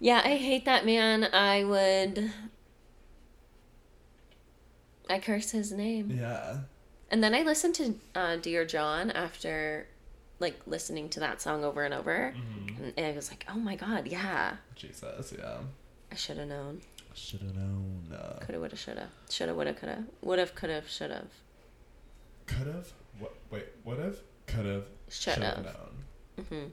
Yeah, 0.00 0.22
I 0.24 0.36
hate 0.36 0.64
that 0.66 0.86
man. 0.86 1.24
I 1.24 1.64
would. 1.64 2.30
I 5.10 5.18
curse 5.18 5.50
his 5.50 5.72
name. 5.72 6.16
Yeah. 6.20 6.58
And 7.10 7.22
then 7.24 7.34
I 7.34 7.42
listened 7.42 7.74
to 7.76 7.94
uh, 8.14 8.36
Dear 8.36 8.64
John 8.66 9.10
after, 9.10 9.86
like, 10.38 10.60
listening 10.66 11.08
to 11.10 11.20
that 11.20 11.40
song 11.40 11.64
over 11.64 11.82
and 11.84 11.94
over. 11.94 12.34
Mhm. 12.36 12.92
And 12.96 13.06
I 13.06 13.12
was 13.12 13.30
like, 13.30 13.46
oh 13.48 13.56
my 13.56 13.74
god, 13.76 14.06
yeah. 14.06 14.56
Jesus, 14.76 15.32
yeah. 15.36 15.58
I 16.12 16.14
should 16.14 16.36
have 16.36 16.48
known. 16.48 16.82
Should 17.14 17.40
have 17.40 17.54
known. 17.56 18.12
Uh, 18.12 18.38
Coulda, 18.40 18.60
woulda, 18.60 18.76
shoulda. 18.76 19.08
Shoulda, 19.30 19.54
woulda, 19.54 19.72
coulda. 19.74 20.04
Would've, 20.20 20.54
could've, 20.54 20.88
should've. 20.88 21.32
could 22.46 22.66
have. 22.68 22.92
What? 23.18 23.34
Wait. 23.50 23.64
Would 23.84 23.98
have. 23.98 24.16
Could 24.46 24.66
have. 24.66 24.84
Should've. 25.08 25.40
known. 25.64 26.44
hmm 26.48 26.64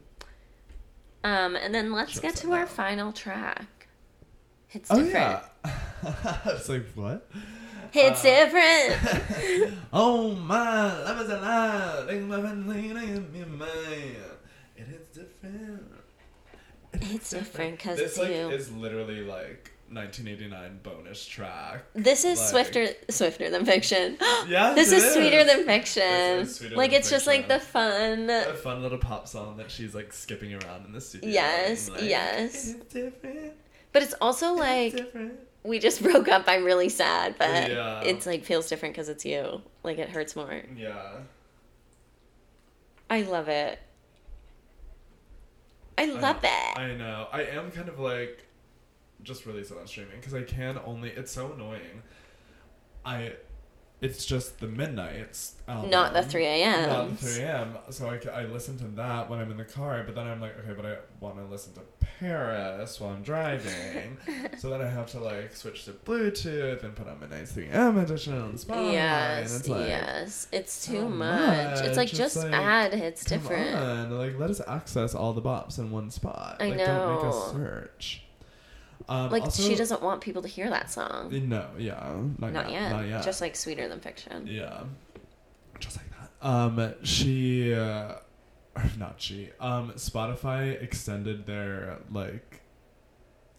Um, 1.25 1.55
and 1.55 1.73
then 1.73 1.91
let's 1.91 2.11
Should've 2.13 2.21
get 2.21 2.35
to 2.37 2.53
our 2.53 2.67
final 2.67 3.11
track. 3.11 3.87
It's 4.71 4.91
Oh 4.91 5.01
different. 5.01 5.41
yeah. 5.65 6.37
it's 6.45 6.69
like 6.69 6.85
what? 6.93 7.27
It's 7.93 8.23
Uh, 8.25 8.45
different. 8.45 9.73
oh 9.93 10.35
my, 10.35 11.03
love 11.03 11.21
is 11.21 11.29
alive. 11.29 12.07
Like 12.07 12.21
my 12.21 12.41
family, 12.41 12.93
like 12.93 13.31
me, 13.31 13.43
man. 13.45 14.15
It 14.75 14.87
is 14.89 15.07
different. 15.07 15.91
It 16.93 17.03
is 17.03 17.15
It's 17.15 17.29
different 17.31 17.79
'cause 17.79 17.97
this 17.97 18.17
like 18.17 18.29
is 18.31 18.71
literally 18.71 19.21
like 19.21 19.71
1989 19.95 20.79
bonus 20.83 21.25
track. 21.25 21.83
This 21.93 22.23
is 22.25 22.37
Like- 22.39 22.49
swifter 22.49 22.87
swifter 23.09 23.49
than 23.49 23.65
fiction. 23.65 24.17
Yes, 24.47 24.75
this 24.75 24.91
is 24.91 25.13
sweeter 25.13 25.43
than 25.43 25.65
fiction. 25.65 26.03
Is 26.41 26.61
like 26.73 26.91
than 26.91 26.99
it's 26.99 27.09
just 27.09 27.25
like 27.25 27.47
the 27.47 27.59
fun. 27.59 28.29
A 28.29 28.53
fun 28.53 28.81
little 28.83 28.97
pop 28.99 29.27
song 29.27 29.57
that 29.57 29.71
she's 29.71 29.95
like 29.95 30.13
skipping 30.13 30.53
around 30.53 30.85
in 30.85 30.91
the 30.91 31.01
studio. 31.01 31.29
Yes, 31.29 31.89
like, 31.89 32.01
yes. 32.03 32.75
It's. 32.93 33.55
But 33.91 34.03
it's 34.03 34.13
also 34.21 34.53
like 34.53 34.99
we 35.63 35.79
just 35.79 36.03
broke 36.07 36.27
up. 36.27 36.43
I'm 36.47 36.63
really 36.63 36.89
sad, 36.89 37.35
but 37.39 37.71
Yeah. 37.71 38.01
it's 38.01 38.25
like 38.25 38.43
feels 38.43 38.67
different 38.69 38.93
because 38.93 39.09
it's 39.09 39.25
you. 39.25 39.61
Like 39.83 39.97
it 39.97 40.09
hurts 40.09 40.35
more. 40.35 40.61
Yeah. 40.77 41.19
I 43.09 43.21
love 43.21 43.47
it. 43.49 43.79
I 45.97 46.05
love 46.05 46.43
it. 46.43 46.77
I 46.77 46.93
know. 46.95 47.27
I 47.31 47.43
am 47.43 47.71
kind 47.71 47.87
of 47.87 47.99
like 47.99 48.44
just 49.23 49.45
release 49.45 49.71
it 49.71 49.77
on 49.77 49.87
streaming 49.87 50.17
because 50.17 50.33
I 50.33 50.43
can 50.43 50.79
only. 50.85 51.09
It's 51.09 51.31
so 51.31 51.53
annoying. 51.53 52.03
I 53.05 53.33
it's 54.01 54.25
just 54.25 54.59
the 54.59 54.67
Midnights 54.67 55.55
album. 55.67 55.89
Not 55.89 56.13
the 56.13 56.21
3 56.21 56.45
a.m. 56.45 56.89
Not 56.89 57.09
the 57.09 57.15
3 57.15 57.43
a.m. 57.43 57.77
So 57.89 58.09
I, 58.09 58.41
I 58.41 58.45
listen 58.45 58.77
to 58.79 58.83
that 58.95 59.29
when 59.29 59.39
I'm 59.39 59.49
in 59.51 59.57
the 59.57 59.63
car, 59.63 60.03
but 60.05 60.15
then 60.15 60.27
I'm 60.27 60.41
like, 60.41 60.57
okay, 60.59 60.73
but 60.73 60.85
I 60.85 60.97
want 61.21 61.37
to 61.37 61.45
listen 61.45 61.73
to 61.73 61.81
Paris 62.19 62.99
while 62.99 63.11
I'm 63.11 63.23
driving. 63.23 64.17
so 64.59 64.69
then 64.69 64.81
I 64.81 64.89
have 64.89 65.07
to 65.11 65.19
like 65.19 65.55
switch 65.55 65.85
to 65.85 65.91
Bluetooth 65.91 66.83
and 66.83 66.93
put 66.93 67.07
on 67.07 67.19
Midnights 67.21 67.53
3 67.53 67.67
a.m. 67.67 67.97
edition 67.97 68.33
on 68.33 68.53
Spotify. 68.53 68.75
and 68.75 68.93
yes, 68.93 69.59
it's 69.59 69.69
like, 69.69 69.87
yes. 69.87 70.47
It's 70.51 70.85
too 70.85 71.07
much. 71.07 71.79
It's 71.79 71.97
like 71.97 72.09
much. 72.09 72.13
just 72.13 72.37
like, 72.37 72.53
add 72.53 72.93
hits 72.93 73.23
different. 73.23 73.75
on, 73.75 74.11
like 74.11 74.37
let 74.37 74.49
us 74.49 74.61
access 74.67 75.15
all 75.15 75.31
the 75.31 75.41
bops 75.41 75.79
in 75.79 75.89
one 75.89 76.11
spot. 76.11 76.57
I 76.59 76.69
like, 76.69 76.79
Don't 76.79 77.15
make 77.15 77.25
us 77.25 77.51
search. 77.53 78.24
Um, 79.09 79.29
Like 79.31 79.43
also- 79.43 79.63
she 79.63 79.75
doesn't 79.75 80.01
want 80.01 80.21
people 80.21 80.41
to 80.41 80.47
hear 80.47 80.69
that 80.69 80.91
song. 80.91 81.29
No, 81.49 81.67
yeah, 81.77 81.93
not, 82.39 82.53
Not 82.53 82.71
yet, 82.71 82.81
yet. 82.81 82.91
Not 82.91 83.07
yet. 83.07 83.23
Just 83.23 83.41
like 83.41 83.55
sweeter 83.55 83.87
than 83.87 83.99
fiction. 83.99 84.47
Yeah. 84.47 84.83
Just 85.79 85.97
like 85.97 86.05
that. 86.09 86.47
Um, 86.47 86.93
she, 87.03 87.73
uh, 87.73 88.15
not 88.97 89.15
she. 89.21 89.49
Um, 89.59 89.91
Spotify 89.93 90.81
extended 90.81 91.45
their 91.45 91.97
like 92.11 92.61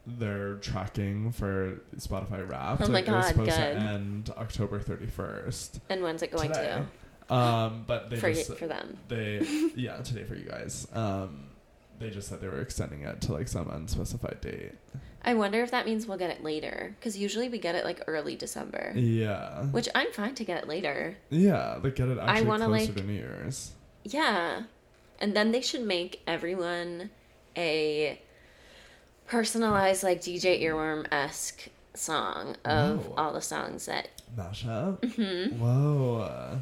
their 0.07 0.55
tracking 0.57 1.33
for 1.33 1.81
Spotify 1.97 2.49
Wrapped. 2.49 2.83
Oh 2.83 2.87
my 2.87 2.95
like, 2.95 3.09
it 3.09 3.13
was 3.13 3.25
God, 3.25 3.31
supposed 3.31 3.51
to 3.53 3.57
good. 3.57 3.77
end 3.77 4.31
October 4.37 4.81
thirty 4.81 5.07
first. 5.07 5.81
And 5.89 6.03
when's 6.03 6.23
it 6.23 6.31
going 6.31 6.49
Today. 6.53 6.83
Um, 7.29 7.85
but 7.87 8.09
they? 8.11 8.17
For 8.17 8.33
just 8.33 8.51
y- 8.51 8.57
for 8.57 8.67
them. 8.69 8.99
they 9.09 9.41
yeah 9.75 9.97
today 9.99 10.25
for 10.25 10.37
you 10.37 10.45
guys. 10.49 10.87
Um, 10.93 11.49
they 11.99 12.11
just 12.11 12.29
said 12.29 12.41
they 12.41 12.49
were 12.49 12.61
extending 12.61 13.03
it 13.03 13.21
to 13.23 13.33
like 13.33 13.49
some 13.49 13.69
unspecified 13.69 14.41
date. 14.41 14.73
I 15.27 15.35
wonder 15.35 15.61
if 15.63 15.73
that 15.73 15.85
means 15.87 16.07
we'll 16.07 16.19
get 16.19 16.31
it 16.31 16.45
later 16.45 16.95
because 16.99 17.19
usually 17.19 17.49
we 17.49 17.59
get 17.59 17.75
it 17.75 17.85
like 17.85 18.01
early 18.07 18.37
December, 18.37 18.93
Yeah. 18.95 19.65
which 19.65 19.89
I'm 19.95 20.13
fine 20.13 20.37
to 20.37 20.45
get 20.45 20.63
it 20.63 20.69
later. 20.69 21.17
Yeah, 21.31 21.79
like 21.83 21.97
get 21.97 22.09
it 22.09 22.19
I 22.19 22.27
actually 22.35 22.47
wanna, 22.47 22.67
closer 22.67 22.87
like- 22.93 22.95
to 22.95 23.03
New 23.03 23.13
Year's. 23.15 23.73
Yeah, 24.05 24.63
and 25.21 25.35
then 25.37 25.51
they 25.51 25.61
should 25.61 25.83
make 25.83 26.23
everyone 26.29 27.11
a 27.57 28.21
personalized 29.27 30.05
like 30.05 30.21
DJ 30.21 30.63
Earworm 30.63 31.07
esque 31.13 31.69
song 31.95 32.55
of 32.65 33.07
Whoa. 33.09 33.15
all 33.17 33.33
the 33.33 33.41
songs 33.41 33.87
that 33.87 34.09
Mashup. 34.37 35.01
Mhm. 35.01 35.59
Whoa. 35.59 36.61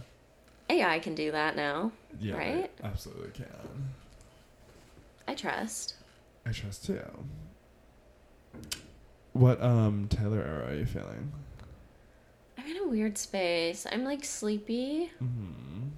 AI 0.71 0.99
can 1.01 1.15
do 1.15 1.31
that 1.33 1.55
now. 1.57 1.93
Yeah, 2.19 2.37
Right? 2.37 2.71
Absolutely 2.83 3.31
can. 3.33 3.93
I 5.29 5.35
trust. 5.35 5.97
I 6.47 6.53
trust 6.53 6.87
too. 6.87 7.03
What 9.33 9.63
um 9.63 10.07
Taylor 10.09 10.41
era 10.41 10.71
are 10.73 10.75
you 10.75 10.87
feeling? 10.87 11.33
I'm 12.59 12.67
in 12.67 12.77
a 12.79 12.89
weird 12.89 13.19
space. 13.19 13.87
I'm 13.91 14.05
like 14.05 14.25
sleepy, 14.25 15.11
hmm 15.19 15.89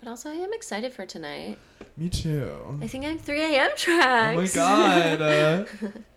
but 0.00 0.08
also 0.08 0.30
I 0.30 0.34
am 0.34 0.52
excited 0.52 0.92
for 0.92 1.06
tonight. 1.06 1.58
Me 1.96 2.08
too. 2.08 2.78
I 2.80 2.86
think 2.86 3.04
I'm 3.04 3.18
3 3.18 3.56
a.m. 3.56 3.70
tracks. 3.76 4.56
Oh 4.56 4.76
my 5.16 5.16
god. 5.16 5.66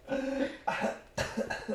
Uh, 0.07 0.87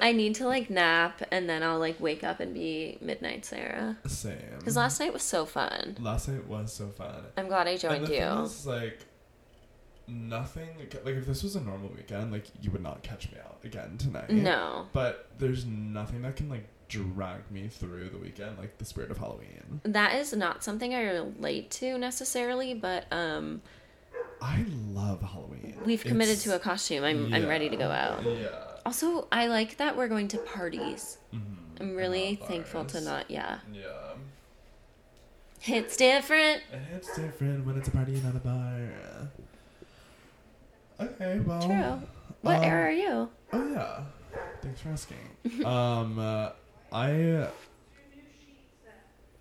I 0.00 0.12
need 0.12 0.36
to 0.36 0.46
like 0.46 0.70
nap 0.70 1.22
and 1.30 1.48
then 1.48 1.62
I'll 1.62 1.78
like 1.78 1.98
wake 2.00 2.22
up 2.22 2.40
and 2.40 2.54
be 2.54 2.98
midnight 3.00 3.44
Sarah. 3.44 3.96
same. 4.06 4.36
Because 4.58 4.76
last 4.76 5.00
night 5.00 5.12
was 5.12 5.22
so 5.22 5.46
fun. 5.46 5.96
last 6.00 6.28
night 6.28 6.46
was 6.46 6.72
so 6.72 6.88
fun. 6.88 7.24
I'm 7.36 7.48
glad 7.48 7.66
I 7.66 7.76
joined 7.76 8.08
you. 8.08 8.16
thing 8.20 8.44
is, 8.44 8.66
like 8.66 9.00
nothing 10.08 10.68
like 11.04 11.14
if 11.16 11.26
this 11.26 11.42
was 11.42 11.56
a 11.56 11.60
normal 11.60 11.88
weekend, 11.90 12.32
like 12.32 12.44
you 12.62 12.70
would 12.70 12.82
not 12.82 13.02
catch 13.02 13.30
me 13.32 13.38
out 13.44 13.58
again 13.64 13.96
tonight. 13.98 14.30
No. 14.30 14.86
But 14.92 15.28
there's 15.38 15.64
nothing 15.66 16.22
that 16.22 16.36
can 16.36 16.48
like 16.48 16.66
drag 16.88 17.50
me 17.50 17.68
through 17.68 18.10
the 18.10 18.18
weekend, 18.18 18.58
like 18.58 18.78
the 18.78 18.84
spirit 18.84 19.10
of 19.10 19.18
Halloween. 19.18 19.80
That 19.84 20.14
is 20.14 20.32
not 20.32 20.62
something 20.62 20.94
I 20.94 21.02
relate 21.02 21.70
to 21.72 21.98
necessarily, 21.98 22.74
but 22.74 23.06
um 23.12 23.62
I 24.40 24.64
love 24.92 25.22
Halloween. 25.22 25.76
we've 25.84 26.02
committed 26.04 26.32
It's- 26.34 26.44
to 26.44 26.54
a 26.54 26.58
costume. 26.58 27.04
I'm 27.04 27.32
I'm 27.34 27.46
ready 27.48 27.68
to 27.68 27.76
go 27.76 27.90
out. 27.90 28.24
Yeah. 28.24 28.48
Also, 28.84 29.26
I 29.32 29.48
like 29.48 29.78
that 29.78 29.96
we're 29.96 30.06
going 30.08 30.28
to 30.28 30.38
parties. 30.38 31.18
Mhm. 31.34 31.40
I'm 31.80 31.96
really 31.96 32.36
thankful 32.36 32.84
to 32.86 33.00
not 33.00 33.30
yeah. 33.30 33.58
Yeah. 33.72 33.82
It's 35.68 35.96
different. 35.96 36.62
It's 36.94 37.16
different 37.16 37.66
when 37.66 37.76
it's 37.76 37.88
a 37.88 37.90
party, 37.90 38.14
and 38.14 38.24
not 38.24 38.36
a 38.36 38.38
bar. 38.38 38.88
Okay, 41.00 41.40
well. 41.40 41.62
True. 41.62 42.00
What 42.42 42.58
um, 42.58 42.64
era 42.64 42.86
are 42.86 42.92
you? 42.92 43.28
Oh 43.52 43.72
yeah. 43.72 44.02
Thanks 44.62 44.80
for 44.80 44.90
asking. 44.90 45.18
um, 45.64 46.18
uh, 46.18 46.50
I 46.92 47.48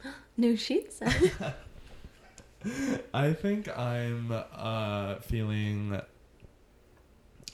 New 0.37 0.55
sheets. 0.57 1.01
I 3.13 3.33
think 3.33 3.69
I'm 3.77 4.31
uh 4.31 5.15
feeling. 5.19 6.01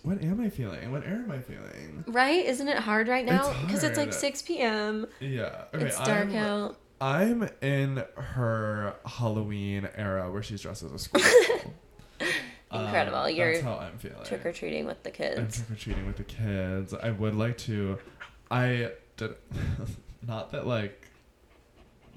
What 0.03 0.23
am 0.23 0.41
I 0.41 0.49
feeling? 0.49 0.91
What 0.91 1.03
era 1.05 1.17
am 1.17 1.29
I 1.29 1.39
feeling? 1.39 2.03
right? 2.07 2.43
Isn't 2.45 2.67
it 2.67 2.77
hard 2.77 3.07
right 3.07 3.25
now? 3.25 3.53
Because 3.61 3.83
it's 3.83 3.97
like 3.97 4.13
6 4.13 4.41
p.m. 4.41 5.05
Yeah. 5.19 5.65
Okay. 5.75 5.85
it's 5.85 5.97
dark 5.97 6.29
I'm, 6.29 6.35
out. 6.35 6.77
I'm 6.99 7.49
in 7.61 8.03
her 8.15 8.95
Halloween 9.05 9.87
era 9.95 10.31
where 10.31 10.41
she's 10.41 10.61
dressed 10.61 10.83
as 10.83 10.91
a 10.91 10.97
squirrel. 10.97 11.27
Incredible. 12.99 13.29
You're 13.29 13.53
that's 13.53 13.63
how 13.63 13.77
I'm 13.77 13.97
feeling. 13.97 14.23
Trick 14.23 14.45
or 14.45 14.51
treating 14.51 14.85
with 14.85 15.03
the 15.03 15.11
kids. 15.11 15.39
I'm 15.39 15.49
trick 15.49 15.71
or 15.71 15.75
treating 15.75 16.05
with 16.07 16.17
the 16.17 16.23
kids. 16.23 16.93
I 16.93 17.11
would 17.11 17.35
like 17.35 17.57
to. 17.59 17.97
I 18.49 18.91
did. 19.17 19.35
not 20.27 20.51
that 20.51 20.67
like 20.67 21.07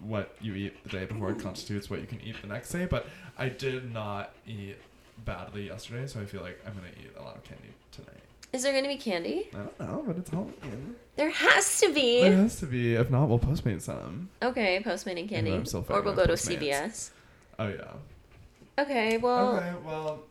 what 0.02 0.36
you 0.40 0.54
eat 0.54 0.82
the 0.84 0.90
day 0.90 1.04
before 1.06 1.32
constitutes 1.34 1.88
what 1.88 2.00
you 2.00 2.06
can 2.06 2.20
eat 2.20 2.36
the 2.42 2.48
next 2.48 2.70
day, 2.70 2.86
but 2.86 3.06
I 3.38 3.48
did 3.48 3.92
not 3.92 4.34
eat 4.46 4.76
badly 5.24 5.68
yesterday, 5.68 6.06
so 6.06 6.20
I 6.20 6.26
feel 6.26 6.42
like 6.42 6.60
I'm 6.66 6.74
gonna 6.74 6.88
eat 7.00 7.12
a 7.18 7.22
lot 7.22 7.36
of 7.36 7.44
candy 7.44 7.72
tonight. 7.92 8.20
Is 8.54 8.62
there 8.62 8.70
going 8.70 8.84
to 8.84 8.88
be 8.88 8.96
candy? 8.96 9.48
I 9.52 9.56
don't 9.56 9.80
know, 9.80 10.04
but 10.06 10.16
it's 10.16 10.30
Halloween. 10.30 10.94
There 11.16 11.30
has 11.30 11.80
to 11.80 11.92
be. 11.92 12.20
There 12.20 12.36
has 12.36 12.60
to 12.60 12.66
be. 12.66 12.94
If 12.94 13.10
not, 13.10 13.28
we'll 13.28 13.40
postmate 13.40 13.82
some. 13.82 14.28
Okay, 14.40 14.80
postmate 14.80 15.18
and 15.18 15.28
candy. 15.28 15.50
Or 15.50 16.02
we'll 16.02 16.14
go 16.14 16.24
to 16.24 16.34
Postmates. 16.34 16.60
CVS. 16.60 17.10
Oh 17.58 17.66
yeah. 17.66 17.94
Okay, 18.78 19.16
well, 19.18 19.56
okay. 19.56 19.72
Well. 19.84 20.22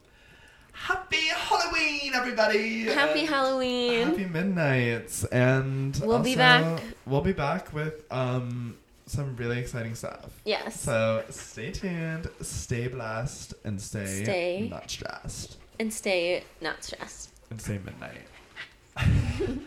Happy 0.73 1.27
Halloween, 1.27 2.13
everybody! 2.13 2.83
happy 2.85 3.25
Halloween. 3.25 4.07
Happy 4.07 4.25
midnights, 4.25 5.23
and 5.25 5.95
We'll 6.03 6.19
be 6.19 6.35
back. 6.35 6.81
We'll 7.05 7.21
be 7.21 7.31
back 7.33 7.71
with 7.73 8.03
um 8.11 8.75
some 9.05 9.35
really 9.35 9.59
exciting 9.59 9.95
stuff. 9.95 10.31
yes. 10.45 10.79
So 10.79 11.23
stay 11.29 11.71
tuned, 11.71 12.29
stay 12.41 12.87
blessed, 12.87 13.53
and 13.63 13.79
stay, 13.81 14.23
Stay. 14.23 14.67
not 14.69 14.89
stressed, 14.89 15.57
and 15.79 15.93
stay 15.93 16.43
not 16.61 16.83
stressed. 16.83 17.29
and 17.49 17.61
stay 17.61 17.79
midnight. 17.85 18.27